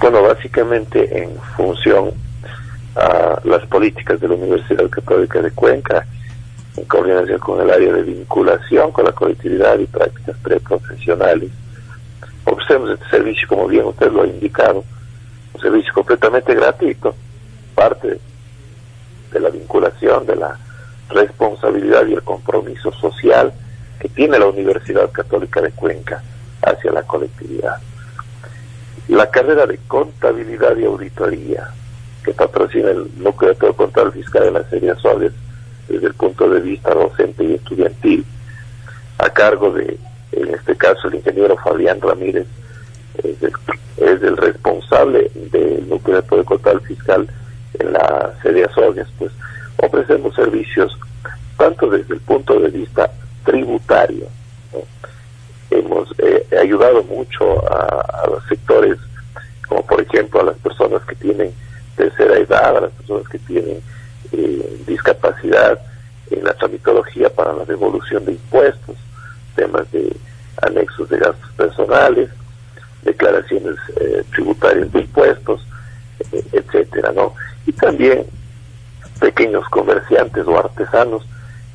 [0.00, 2.12] Bueno, básicamente en función
[2.94, 6.06] a las políticas de la Universidad Católica de Cuenca
[6.76, 11.50] en coordinación con el área de vinculación con la colectividad y prácticas preprofesionales.
[12.44, 14.84] Ofrecemos este servicio, como bien usted lo ha indicado,
[15.54, 17.14] un servicio completamente gratuito,
[17.74, 18.18] parte
[19.32, 20.58] de la vinculación, de la
[21.08, 23.52] responsabilidad y el compromiso social
[23.98, 26.22] que tiene la Universidad Católica de Cuenca
[26.62, 27.76] hacia la colectividad.
[29.08, 31.68] La carrera de contabilidad y auditoría
[32.24, 35.32] que patrocina el núcleo de todo control fiscal de la serie Suárez
[35.88, 38.24] desde el punto de vista docente y estudiantil,
[39.18, 39.98] a cargo de,
[40.32, 42.46] en este caso, el ingeniero Fabián Ramírez,
[43.22, 47.26] es el, responsable del núcleo de control fiscal
[47.78, 49.32] en la sede Azogues, pues
[49.78, 50.96] ofrecemos servicios
[51.56, 53.10] tanto desde el punto de vista
[53.44, 54.26] tributario.
[55.70, 58.98] Hemos eh, ayudado mucho a, los sectores,
[59.68, 61.52] como por ejemplo a las personas que tienen
[61.96, 63.80] tercera edad, a las personas que tienen
[64.32, 65.80] eh, discapacidad
[66.30, 68.96] en la tramitología para la devolución de impuestos,
[69.54, 70.16] temas de
[70.62, 72.30] anexos de gastos personales,
[73.02, 75.66] declaraciones eh, tributarias de impuestos,
[76.32, 77.34] eh, etcétera, ¿no?
[77.66, 78.24] Y también
[79.20, 81.26] pequeños comerciantes o artesanos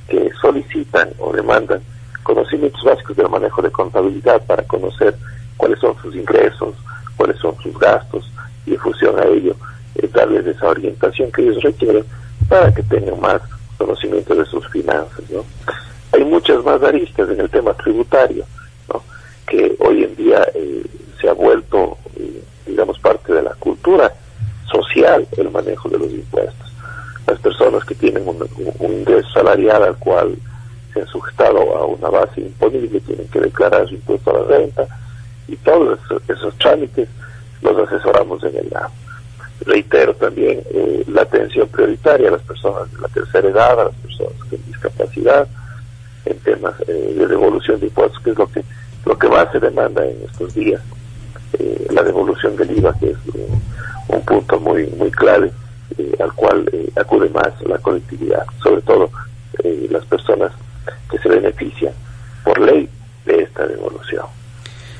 [0.08, 1.82] que solicitan o demandan
[2.24, 5.16] conocimientos básicos del manejo de contabilidad para conocer
[5.58, 6.76] cuáles son sus ingresos,
[7.16, 8.32] cuáles son sus gastos
[8.66, 9.56] y en función a ello
[10.14, 12.06] darles esa orientación que ellos requieren
[12.52, 13.41] para que tengan más
[13.78, 15.24] conocimiento de sus finanzas.
[15.30, 15.45] ¿no?
[16.12, 18.43] Hay muchas más aristas en el tema tributario,
[18.93, 19.02] ¿no?
[19.47, 20.84] que hoy en día eh,
[21.22, 24.12] se ha vuelto, eh, digamos, parte de la cultura
[24.70, 26.74] social el manejo de los impuestos.
[27.26, 28.45] Las personas que tienen un,
[28.82, 30.36] ingreso salarial al cual
[30.93, 34.88] se han sujetado a una base imponible tienen que declarar su impuesto a la renta
[35.47, 35.97] y todos
[36.28, 37.08] esos, trámites
[37.62, 38.91] los asesoramos en el lado
[39.66, 43.95] reitero también eh, la atención prioritaria a las personas de la tercera edad, a las
[43.95, 45.47] personas con discapacidad,
[46.26, 48.64] en temas eh, de devolución de impuestos, que es lo que
[49.05, 50.82] lo que más se demanda en estos días,
[51.57, 53.18] eh, la devolución del IVA, que es
[54.07, 55.51] un punto muy muy clave
[56.20, 59.09] al cual acude más la colectividad, sobre todo
[59.89, 60.51] las personas
[61.09, 61.93] que se benefician
[62.43, 62.88] por ley
[63.26, 64.26] de esta devolución.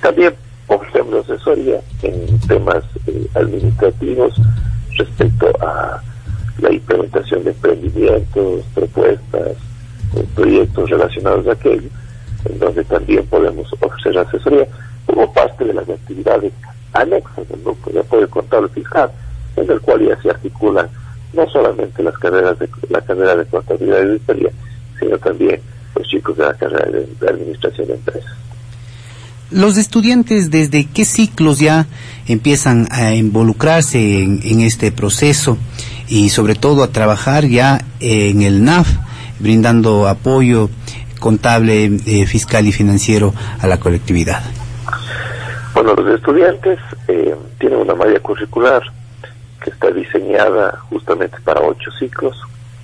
[0.01, 0.36] También
[0.68, 4.34] ofrecemos asesoría en temas eh, administrativos
[4.97, 6.01] respecto a
[6.59, 9.57] la implementación de emprendimientos, propuestas,
[10.16, 11.89] eh, proyectos relacionados a aquello,
[12.45, 14.68] en donde también podemos ofrecer asesoría
[15.05, 16.53] como parte de las actividades
[16.93, 19.12] anexas del grupo de apoyo contable fiscal,
[19.55, 20.89] en el cual ya se articulan
[21.34, 24.51] no solamente las carreras de la carrera de contabilidad y auditoría,
[24.99, 25.62] sino también
[25.95, 28.32] los chicos de la carrera de administración de empresas.
[29.52, 31.86] Los estudiantes, ¿desde qué ciclos ya
[32.26, 35.58] empiezan a involucrarse en, este proceso
[36.08, 38.88] y sobre todo a trabajar ya en el NAF,
[39.39, 40.70] brindando apoyo
[41.20, 44.41] contable, eh, fiscal y financiero a la colectividad?
[45.74, 46.80] Bueno, los estudiantes
[47.10, 48.82] eh, tienen una malla curricular
[49.62, 52.38] que está diseñada justamente para ocho ciclos,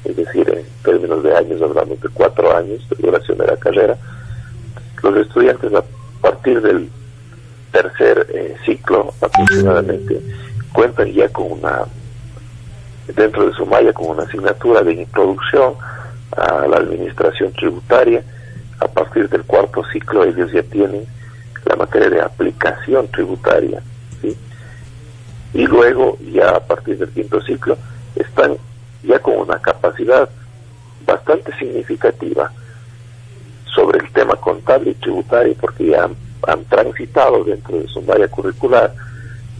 [0.04, 3.96] es decir, en términos de años hablamos de cuatro años de duración de la carrera.
[5.02, 5.72] Los estudiantes
[6.18, 6.90] a partir del
[7.72, 10.22] tercer eh, ciclo aproximadamente
[10.74, 11.84] cuentan ya con una
[13.16, 15.76] dentro de su malla con una asignatura de introducción
[16.36, 18.24] a la administración tributaria.
[18.80, 21.06] A partir del cuarto ciclo ellos ya tienen
[21.66, 23.82] la materia de aplicación tributaria
[25.54, 27.78] y luego ya a partir del quinto ciclo
[28.16, 28.58] están
[29.04, 30.30] ya con una capacidad
[31.06, 32.52] bastante significativa
[34.08, 38.94] el tema contable y tributario porque ya han, transitado dentro de su área curricular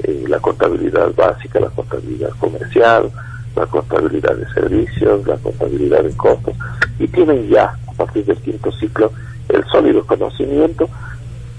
[0.04, 3.12] eh, la contabilidad básica, la contabilidad comercial,
[3.56, 6.56] la contabilidad de servicios, la contabilidad de costos
[7.00, 9.12] y tienen ya a partir del quinto ciclo
[9.50, 10.88] el sólido conocimiento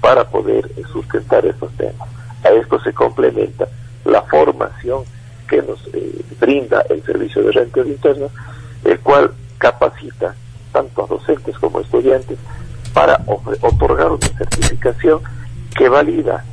[0.01, 2.07] para poder sustentar estos temas.
[2.43, 3.67] A esto se complementa
[4.05, 5.03] la formación
[5.47, 8.31] que nos eh, brinda el servicio de rentas internas,
[8.85, 10.33] el cual capacita
[10.71, 12.37] tanto a docentes como a estudiantes,
[12.93, 13.21] para
[13.61, 15.21] otorgar una certificación
[15.75, 16.43] que valida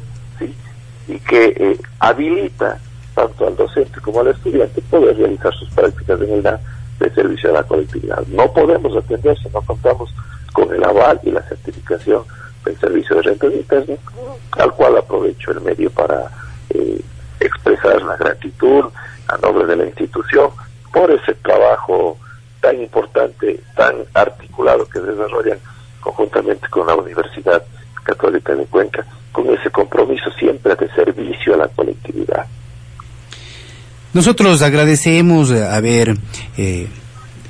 [1.09, 2.79] y que eh, habilita
[3.15, 7.55] tanto al docente como al estudiante poder realizar sus prácticas en el de servicio a
[7.55, 8.27] la colectividad.
[8.27, 10.13] No podemos atender si no contamos
[10.53, 12.23] con el aval y la certificación
[12.65, 13.95] del servicio de renta interna,
[14.53, 16.31] al cual aprovecho el medio para
[16.71, 17.01] eh,
[17.41, 18.87] expresar la gratitud
[19.29, 20.51] a nombre de la institución
[20.93, 22.17] por ese trabajo
[22.61, 25.59] tan importante, tan articulado que desarrollan
[26.07, 27.63] conjuntamente con la Universidad
[28.05, 32.47] Católica de Cuenca, con ese compromiso siempre de servicio a la colectividad.
[34.13, 36.17] Nosotros agradecemos haber
[36.57, 36.87] eh,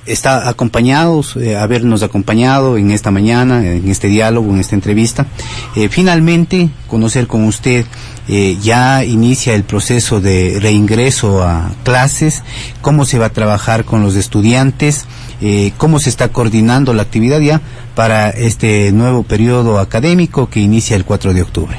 [0.06, 5.26] está acompañados, eh, habernos acompañado en esta mañana, en este diálogo, en esta entrevista.
[5.74, 7.84] Eh, finalmente, conocer con usted,
[8.28, 12.42] eh, ya inicia el proceso de reingreso a clases,
[12.80, 15.06] cómo se va a trabajar con los estudiantes,
[15.76, 17.60] cómo se está coordinando la actividad ya
[17.94, 21.76] para este nuevo periodo académico que inicia el 4 de octubre.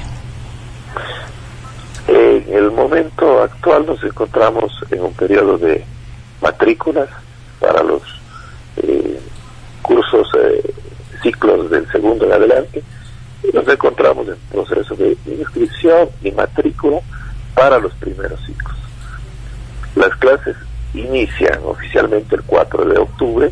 [2.08, 5.84] En el momento actual nos encontramos en un periodo de
[6.42, 7.10] matrículas
[7.60, 8.02] para los
[8.78, 9.20] eh,
[9.82, 10.74] cursos, eh,
[11.22, 12.84] ciclos del segundo en adelante,
[13.44, 17.00] y nos encontramos en proceso de inscripción y matrícula
[17.54, 18.78] para los primeros ciclos.
[19.96, 20.56] Las clases
[20.94, 23.52] inician oficialmente el 4 de octubre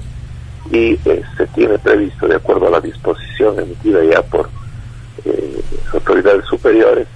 [0.71, 4.49] y eh, se tiene previsto, de acuerdo a la disposición emitida ya por
[5.93, 7.07] autoridades superiores,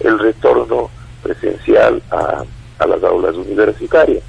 [0.00, 0.90] el retorno
[1.22, 2.44] presencial a,
[2.78, 4.22] a las aulas universitarias.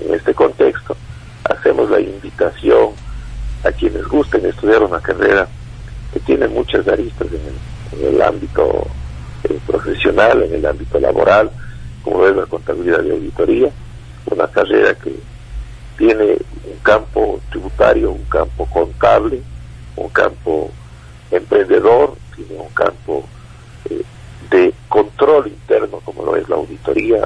[0.00, 0.96] En este contexto,
[1.44, 2.90] hacemos la invitación
[3.64, 5.48] a quienes gusten estudiar una carrera
[6.12, 8.86] que tiene muchas aristas en el, ámbito
[9.44, 11.50] eh, profesional, en el ámbito laboral,
[12.02, 13.70] como es la contabilidad y auditoría,
[14.30, 15.14] una carrera que
[15.96, 19.40] tiene un campo tributario, un campo contable,
[19.96, 20.70] un campo
[21.30, 23.24] emprendedor, tiene un campo
[23.88, 24.02] eh,
[24.50, 27.24] de control interno como lo es la auditoría,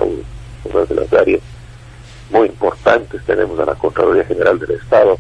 [0.64, 1.40] una de las áreas
[2.30, 3.22] muy importantes.
[3.24, 5.18] Tenemos a la Contraloría General del Estado,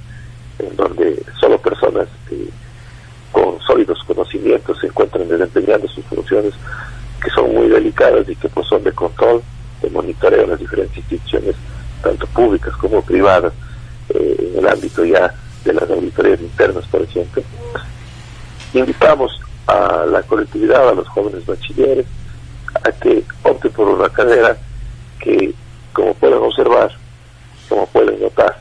[0.58, 2.48] en donde solo personas eh,
[3.32, 6.54] con sólidos conocimientos se encuentran desempeñando sus funciones
[7.22, 9.42] que son muy delicadas y que pues, son de control,
[9.82, 11.54] de monitoreo en las diferentes instituciones,
[12.02, 13.52] tanto públicas como privadas,
[14.10, 15.32] eh, en el ámbito ya
[15.64, 17.42] de las auditorías internas, por ejemplo.
[18.72, 22.06] Invitamos a la colectividad, a los jóvenes bachilleres,
[22.84, 24.56] a que opten por una carrera
[25.18, 25.52] que,
[25.92, 26.90] como pueden observar,
[27.68, 28.58] como pueden notar,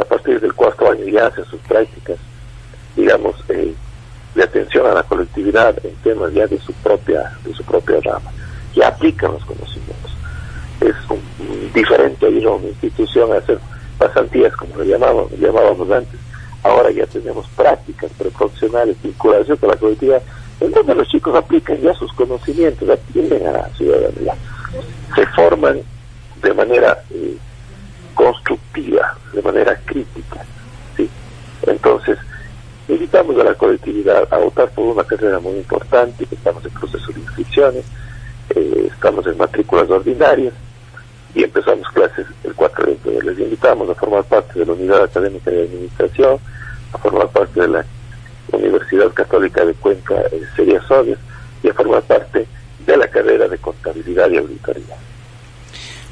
[0.00, 2.18] a partir del cuarto año ya hacen sus prácticas,
[2.96, 3.74] digamos, eh,
[4.34, 8.30] de atención a la colectividad en temas ya de su propia, de su propia rama,
[8.74, 10.12] ya aplican los conocimientos.
[10.80, 11.20] Es un,
[11.72, 13.58] diferente ir a una institución a hacer
[13.98, 16.20] pasantías, como le llamábamos, llamábamos antes.
[16.62, 20.22] Ahora ya tenemos prácticas preprofesionales, vinculación con la colectividad,
[20.60, 24.34] en donde los chicos aplican ya sus conocimientos, atienden a la ciudadanía,
[25.14, 25.80] se forman
[26.42, 27.36] de manera eh,
[28.14, 30.44] constructiva, de manera crítica.
[30.96, 31.08] ¿sí?
[31.66, 32.18] Entonces,
[32.88, 37.12] invitamos a la colectividad a votar por una carrera muy importante, que estamos en proceso
[37.12, 37.84] de inscripciones,
[38.60, 40.54] estamos en matrículas ordinarias
[41.34, 43.24] y empezamos clases el 4 de octubre.
[43.24, 46.38] Les invitamos a formar parte de la Unidad Académica de Administración,
[46.92, 47.84] a formar parte de la
[48.52, 50.80] Universidad Católica de Cuenca, eh, Seria
[51.62, 52.46] y a formar parte
[52.86, 54.96] de la carrera de Contabilidad y Auditoría.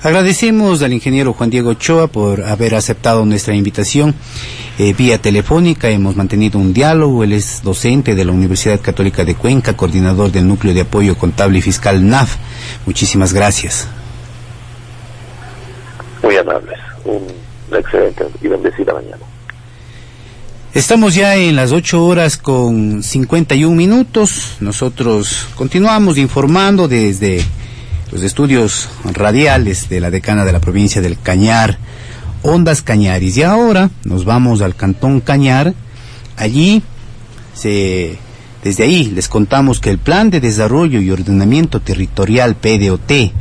[0.03, 4.17] Agradecemos al ingeniero Juan Diego Ochoa por haber aceptado nuestra invitación
[4.77, 5.91] eh, vía telefónica.
[5.91, 7.23] Hemos mantenido un diálogo.
[7.23, 11.59] Él es docente de la Universidad Católica de Cuenca, coordinador del Núcleo de Apoyo Contable
[11.59, 12.35] y Fiscal NAF.
[12.85, 13.87] Muchísimas gracias.
[16.21, 16.81] Muy amables.
[17.05, 19.23] Una excelente y bendecida mañana.
[20.75, 24.57] Estamos ya en las ocho horas con 51 minutos.
[24.59, 27.45] Nosotros continuamos informando desde
[28.13, 31.79] los estudios radiales de la decana de la provincia del Cañar,
[32.43, 33.39] Ondas Cañaris.
[33.39, 35.73] Y ahora nos vamos al Cantón Cañar.
[36.37, 36.83] Allí
[37.55, 38.19] se
[38.63, 43.33] desde ahí les contamos que el Plan de Desarrollo y Ordenamiento Territorial PDOT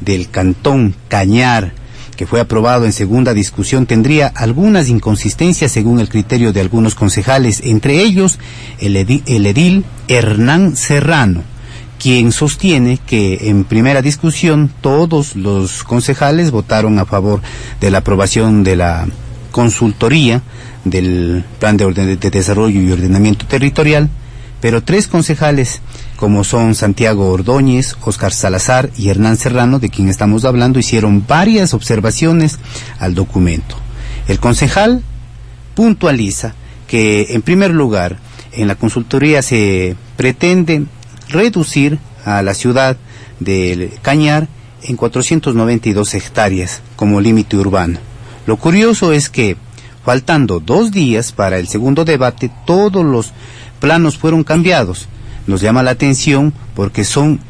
[0.00, 1.72] del Cantón Cañar,
[2.16, 7.60] que fue aprobado en segunda discusión, tendría algunas inconsistencias según el criterio de algunos concejales,
[7.64, 8.38] entre ellos
[8.80, 11.55] el edil Hernán Serrano
[11.98, 17.40] quien sostiene que en primera discusión todos los concejales votaron a favor
[17.80, 19.06] de la aprobación de la
[19.50, 20.42] consultoría
[20.84, 24.08] del Plan de, de Desarrollo y Ordenamiento Territorial,
[24.60, 25.80] pero tres concejales,
[26.16, 31.74] como son Santiago Ordóñez, Oscar Salazar y Hernán Serrano, de quien estamos hablando, hicieron varias
[31.74, 32.58] observaciones
[32.98, 33.76] al documento.
[34.28, 35.02] El concejal
[35.74, 36.54] puntualiza
[36.86, 38.18] que, en primer lugar,
[38.52, 40.86] en la consultoría se pretende
[41.28, 42.96] reducir a la ciudad
[43.40, 44.48] de Cañar
[44.82, 47.98] en 492 hectáreas como límite urbano.
[48.46, 49.56] Lo curioso es que,
[50.04, 53.32] faltando dos días para el segundo debate, todos los
[53.80, 55.08] planos fueron cambiados.
[55.46, 57.40] Nos llama la atención porque son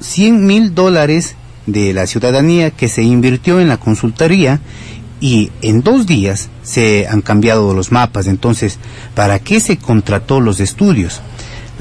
[0.00, 4.60] 100 mil dólares de la ciudadanía que se invirtió en la consultoría
[5.20, 8.26] y en dos días se han cambiado los mapas.
[8.26, 8.78] Entonces,
[9.14, 11.22] ¿para qué se contrató los estudios?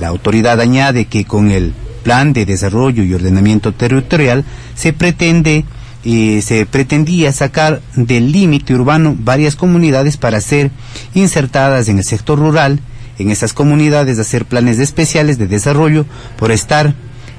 [0.01, 4.43] La autoridad añade que con el Plan de Desarrollo y Ordenamiento Territorial
[4.73, 5.63] se pretende
[6.03, 10.71] eh, se pretendía sacar del límite urbano varias comunidades para ser
[11.13, 12.79] insertadas en el sector rural,
[13.19, 16.95] en esas comunidades hacer planes especiales de desarrollo por estar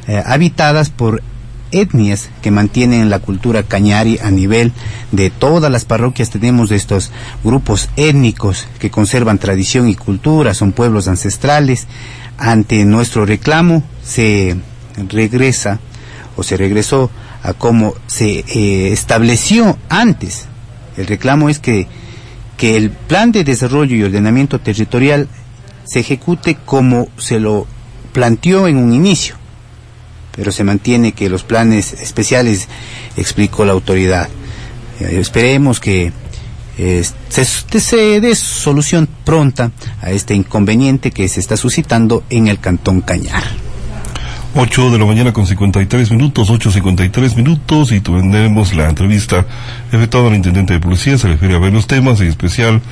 [0.07, 1.21] eh, habitadas por
[1.73, 4.73] etnias que mantienen la cultura cañari a nivel
[5.11, 7.11] de todas las parroquias tenemos estos
[7.43, 11.87] grupos étnicos que conservan tradición y cultura, son pueblos ancestrales.
[12.39, 14.57] Ante nuestro reclamo se
[15.09, 15.81] regresa
[16.37, 17.11] o se regresó
[17.43, 20.47] a cómo se eh, estableció antes.
[20.97, 21.89] El reclamo es que,
[22.57, 25.29] que el plan de desarrollo y ordenamiento territorial
[25.85, 27.67] se ejecute como se lo
[28.13, 29.37] planteó en un inicio,
[30.35, 32.69] pero se mantiene que los planes especiales
[33.17, 34.29] explicó la autoridad.
[35.01, 36.13] Eh, esperemos que
[36.79, 39.71] eh, se, se dé solución pronta
[40.01, 43.45] a este inconveniente que se está suscitando en el Cantón Cañar.
[44.55, 49.47] 8 de la mañana con 53 minutos, 8.53 minutos y tendremos la entrevista
[49.91, 52.83] efectuada al intendente de policía, se refiere a varios temas, en especial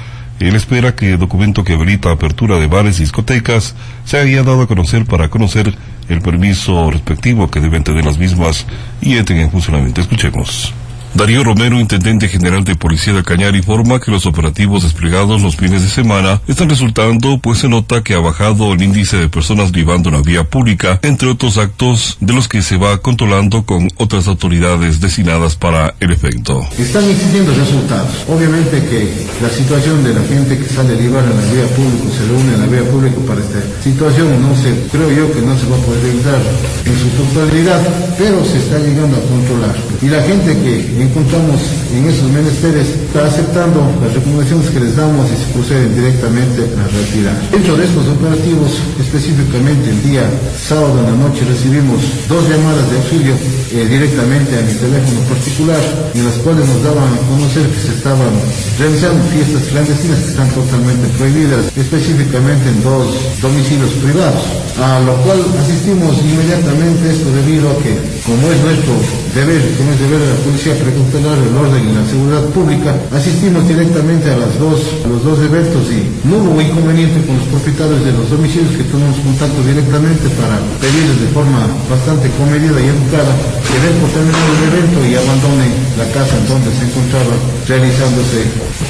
[0.49, 3.75] él espera que el documento que habilita apertura de bares y discotecas
[4.05, 5.75] se haya dado a conocer para conocer
[6.09, 8.67] el permiso respectivo que deben tener las mismas
[9.01, 10.01] y entren en funcionamiento.
[10.01, 10.73] Escuchemos.
[11.15, 15.83] Darío Romero, intendente general de Policía de Cañar, informa que los operativos desplegados los fines
[15.83, 20.09] de semana están resultando, pues se nota que ha bajado el índice de personas vivando
[20.09, 24.29] en la vía pública, entre otros actos de los que se va controlando con otras
[24.29, 26.63] autoridades designadas para el efecto.
[26.79, 28.25] Están existiendo resultados.
[28.29, 32.05] Obviamente que la situación de la gente que sale a libar en la vía pública,
[32.17, 35.59] se reúne en la vía pública para esta situación, no se, creo yo que no
[35.59, 36.41] se va a poder evitar
[36.87, 37.83] en su totalidad,
[38.17, 39.77] pero se está llegando a controlar.
[40.03, 41.61] Y la gente que encontramos
[41.95, 46.85] en esos menesteres está aceptando las recomendaciones que les damos y se proceden directamente a
[46.87, 47.37] retirar.
[47.51, 50.25] Dentro de estos operativos, específicamente el día
[50.61, 51.99] sábado en la noche recibimos
[52.29, 53.35] dos llamadas de auxilio
[53.73, 55.83] eh, directamente a mi teléfono particular
[56.15, 58.35] en las cuales nos daban a conocer que se estaban
[58.79, 64.43] realizando fiestas clandestinas que están totalmente prohibidas, específicamente en dos domicilios privados,
[64.79, 67.95] a lo cual asistimos inmediatamente esto debido a que,
[68.27, 68.95] como es nuestro
[69.35, 73.63] deber, como es deber de la policía precautelaar el orden y la seguridad pública, asistimos
[73.67, 78.13] directamente a, las dos, los dos eventos y no hubo inconveniente con los propietarios de
[78.13, 83.33] los domicilios que tuvimos contacto directamente para pedirles de forma bastante comedida y educada
[83.63, 87.35] que den por terminado el evento y abandonen la casa en donde se encontraba
[87.71, 88.41] realizándose.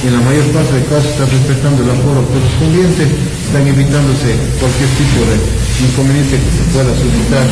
[0.01, 5.21] En la mayor parte de casos están respetando el aforo correspondiente, están evitándose cualquier tipo
[5.29, 7.45] de inconveniente que se pueda suscitar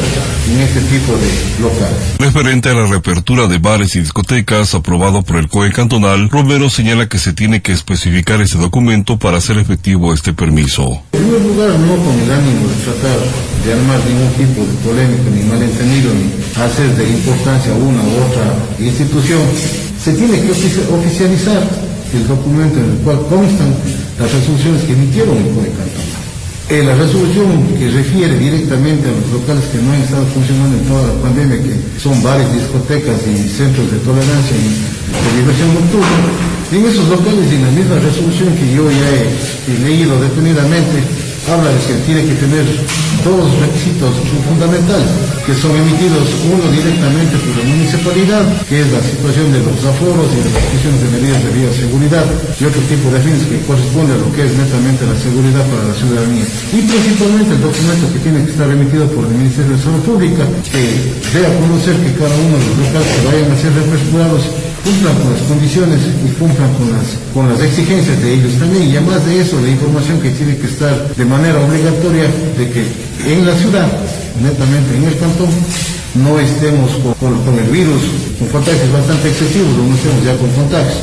[0.49, 1.93] en este tipo de local.
[2.19, 7.07] Referente a la reapertura de bares y discotecas aprobado por el COE cantonal, Romero señala
[7.07, 11.01] que se tiene que especificar ese documento para hacer efectivo este permiso.
[11.13, 13.19] En primer lugar, no con el ánimo de tratar
[13.65, 18.45] de armar ningún tipo de polémica, ni malentendido, ni hacer de importancia una u otra
[18.80, 19.41] institución,
[20.03, 21.63] se tiene que oficializar
[22.13, 23.75] el documento en el cual constan
[24.19, 26.18] las resoluciones que emitieron el COE cantonal.
[26.70, 30.86] Eh, la resolución que refiere directamente a los locales que no han estado funcionando en
[30.86, 36.30] toda la pandemia, que son bares, discotecas y centros de tolerancia y de diversión nocturna,
[36.70, 39.34] en esos locales en la misma resolución que yo ya he,
[39.65, 41.01] he leído detenidamente,
[41.47, 42.65] habla de que tiene que tener
[43.23, 44.11] dos requisitos
[44.47, 45.07] fundamentales,
[45.45, 50.27] que son emitidos uno directamente por la municipalidad, que es la situación de los aforos
[50.35, 52.25] y las restricciones de medidas de bioseguridad,
[52.59, 55.83] y otro tipo de fines que corresponde a lo que es netamente la seguridad para
[55.87, 56.45] la ciudadanía.
[56.75, 60.43] Y principalmente el documento que tiene que estar emitido por el Ministerio de Salud Pública,
[60.71, 60.83] que
[61.35, 64.43] dé a conocer que cada uno de los locales que vayan a ser represurados
[64.84, 68.89] cumplan con las condiciones y cumplan con las, con las exigencias de ellos también.
[68.89, 72.25] Y además de eso, la información que tiene que estar de manera obligatoria
[72.57, 72.84] de que
[73.25, 73.88] en la ciudad,
[74.41, 75.49] netamente en el cantón,
[76.16, 76.89] no estemos
[77.20, 78.01] con, el virus,
[78.39, 80.97] con contagios bastante excesivos, no estemos ya con contagios.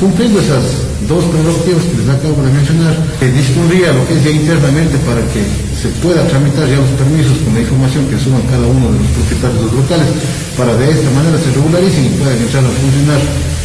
[0.00, 0.64] Cumpliendo esas
[1.06, 5.22] dos prerrogativas que les acabo de mencionar, eh, dispondría lo que es ya internamente para
[5.30, 5.44] que
[5.78, 9.10] se pueda tramitar ya los permisos con la información que suban cada uno de los
[9.14, 10.08] propietarios de locales,
[10.56, 13.20] para de esta manera se regularicen y puedan entrar a funcionar,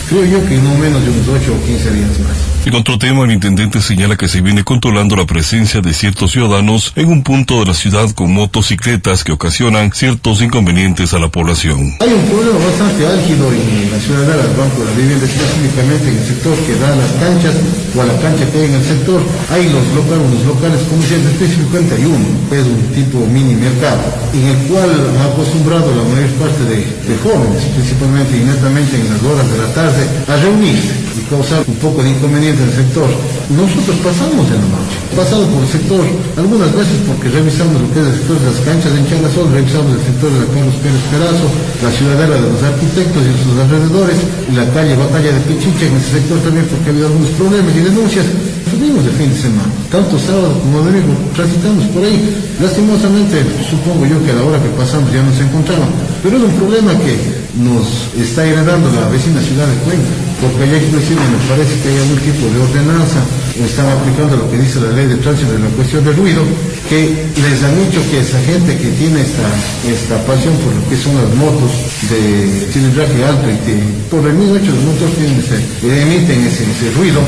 [0.07, 2.54] creo yo que no menos de unos 8 o 15 días más.
[2.65, 6.93] En otro tema, el intendente señala que se viene controlando la presencia de ciertos ciudadanos
[6.95, 11.93] en un punto de la ciudad con motocicletas que ocasionan ciertos inconvenientes a la población.
[12.01, 16.09] Hay un problema bastante álgido en la ciudad de las Banco de la Vivienda, específicamente
[16.09, 17.53] en el sector que da a las canchas
[17.93, 19.21] o a la cancha que hay en el sector.
[19.53, 24.01] Hay los locales, los locales comerciales, específicamente hay uno, es un tipo mini mercado,
[24.33, 24.89] en el cual
[25.21, 29.57] ha acostumbrado la mayor parte de, de jóvenes, principalmente y netamente en las horas de
[29.61, 31.05] la tarde, a reunirse.
[31.15, 33.09] Y causar un poco de inconveniente en el sector.
[33.51, 36.03] Nosotros pasamos en la noche, pasamos por el sector,
[36.39, 39.91] algunas veces porque revisamos lo que es el sector de las canchas de Sol, revisamos
[39.93, 41.47] el sector de la Carlos Pérez Perazo,
[41.83, 44.17] la ciudadela de los arquitectos y sus alrededores,
[44.49, 47.71] y la calle Batalla de Pichiche en ese sector también porque ha habido algunos problemas
[47.75, 48.25] y denuncias.
[48.65, 52.17] Subimos el fin de semana, tanto sábado como domingo, transitamos por ahí.
[52.59, 55.87] Lastimosamente, supongo yo que a la hora que pasamos ya nos encontramos,
[56.23, 60.11] pero es un problema que nos está heredando la vecina ciudad de Cuenca,
[60.45, 63.19] porque allá inclusive me parece que hay algún tipo de ordenanza,
[63.57, 66.43] están aplicando lo que dice la ley de tránsito de la cuestión del ruido,
[66.89, 69.49] que les han dicho que esa gente que tiene esta,
[69.89, 71.71] esta pasión por lo que son las motos
[72.13, 73.73] de cilindraje alto y que
[74.13, 77.21] por el mismo hecho de los motores tienen emiten ese ruido,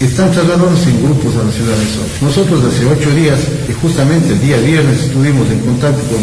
[0.00, 2.08] están trasladándose en grupos a la ciudad de Sol.
[2.20, 3.38] Nosotros hace ocho días,
[3.68, 6.20] y justamente el día viernes, estuvimos en contacto con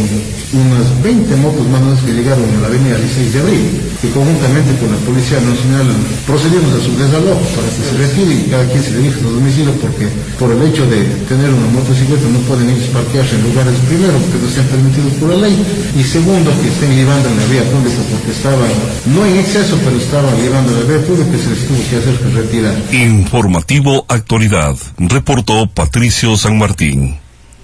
[0.51, 3.63] unas 20 motos más o menos que llegaron a la avenida 16 de abril,
[4.01, 5.87] que conjuntamente con la Policía Nacional
[6.27, 9.31] procedimos a su desalojo para que se retire y cada quien se dirija a su
[9.31, 13.75] domicilio porque por el hecho de tener una motocicleta no pueden a parquearse en lugares
[13.87, 15.55] primero que no sean permitidos por la ley
[15.95, 18.71] y segundo que estén llevando en la vía pública porque estaban
[19.13, 22.15] no en exceso pero estaban llevando la vía pública que se les tuvo que hacer
[22.19, 22.75] que retirar.
[24.09, 27.15] Actualidad, reportó Patricio San Martín.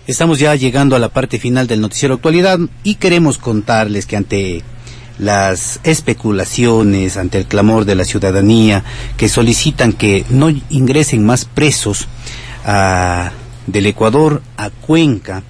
[0.08, 4.64] Estamos ya llegando a la parte final del noticiero Actualidad y queremos contarles que ante
[5.20, 8.86] las especulaciones, ante el clamor de la ciudadanía
[9.18, 12.08] que solicitan que no ingresen más presos
[13.66, 15.44] del Ecuador a Cuenca,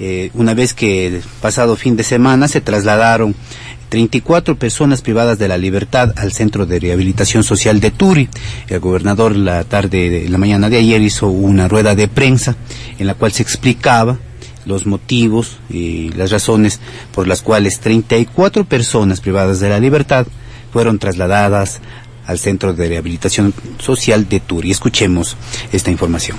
[0.00, 3.36] eh, una vez que pasado fin de semana se trasladaron
[3.92, 8.26] 34 personas privadas de la libertad al Centro de Rehabilitación Social de Turi.
[8.68, 12.56] El gobernador la tarde de la mañana de ayer hizo una rueda de prensa
[12.98, 14.16] en la cual se explicaba
[14.64, 16.80] los motivos y las razones
[17.12, 20.26] por las cuales 34 personas privadas de la libertad
[20.72, 21.82] fueron trasladadas
[22.24, 24.70] al Centro de Rehabilitación Social de Turi.
[24.70, 25.36] Escuchemos
[25.70, 26.38] esta información.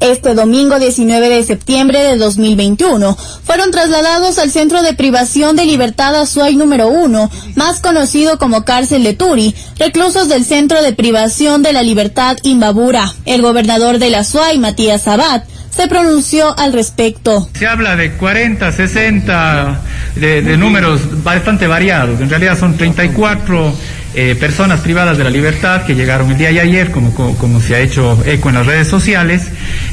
[0.00, 6.14] Este domingo 19 de septiembre de 2021 fueron trasladados al Centro de Privación de Libertad
[6.14, 11.72] Azuay número 1, más conocido como Cárcel de Turi, reclusos del Centro de Privación de
[11.72, 13.12] la Libertad Imbabura.
[13.24, 17.48] El gobernador de la Azuay, Matías Sabat, se pronunció al respecto.
[17.58, 19.80] Se habla de 40, 60,
[20.14, 22.20] de, de números bastante variados.
[22.20, 23.74] En realidad son 34
[24.20, 27.76] eh, personas privadas de la libertad que llegaron el día de ayer, como, como, se
[27.76, 29.48] ha hecho eco en las redes sociales.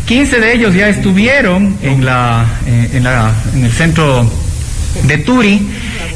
[0.06, 4.28] 15 de ellos ya estuvieron en, la, eh, en, la, en el centro
[5.04, 5.62] de Turi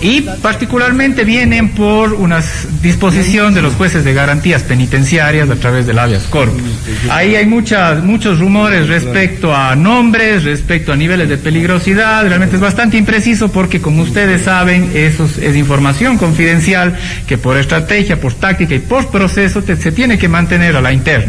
[0.02, 2.42] y particularmente vienen por una
[2.82, 6.62] disposición de los jueces de garantías penitenciarias a través del habeas corpus.
[7.10, 12.98] Ahí hay muchos rumores respecto a nombres, respecto a niveles de peligrosidad, realmente es bastante
[12.98, 18.80] impreciso porque como ustedes saben, eso es, información confidencial que por estrategia, por táctica y
[18.80, 21.28] por proceso se tiene que mantener a la interna.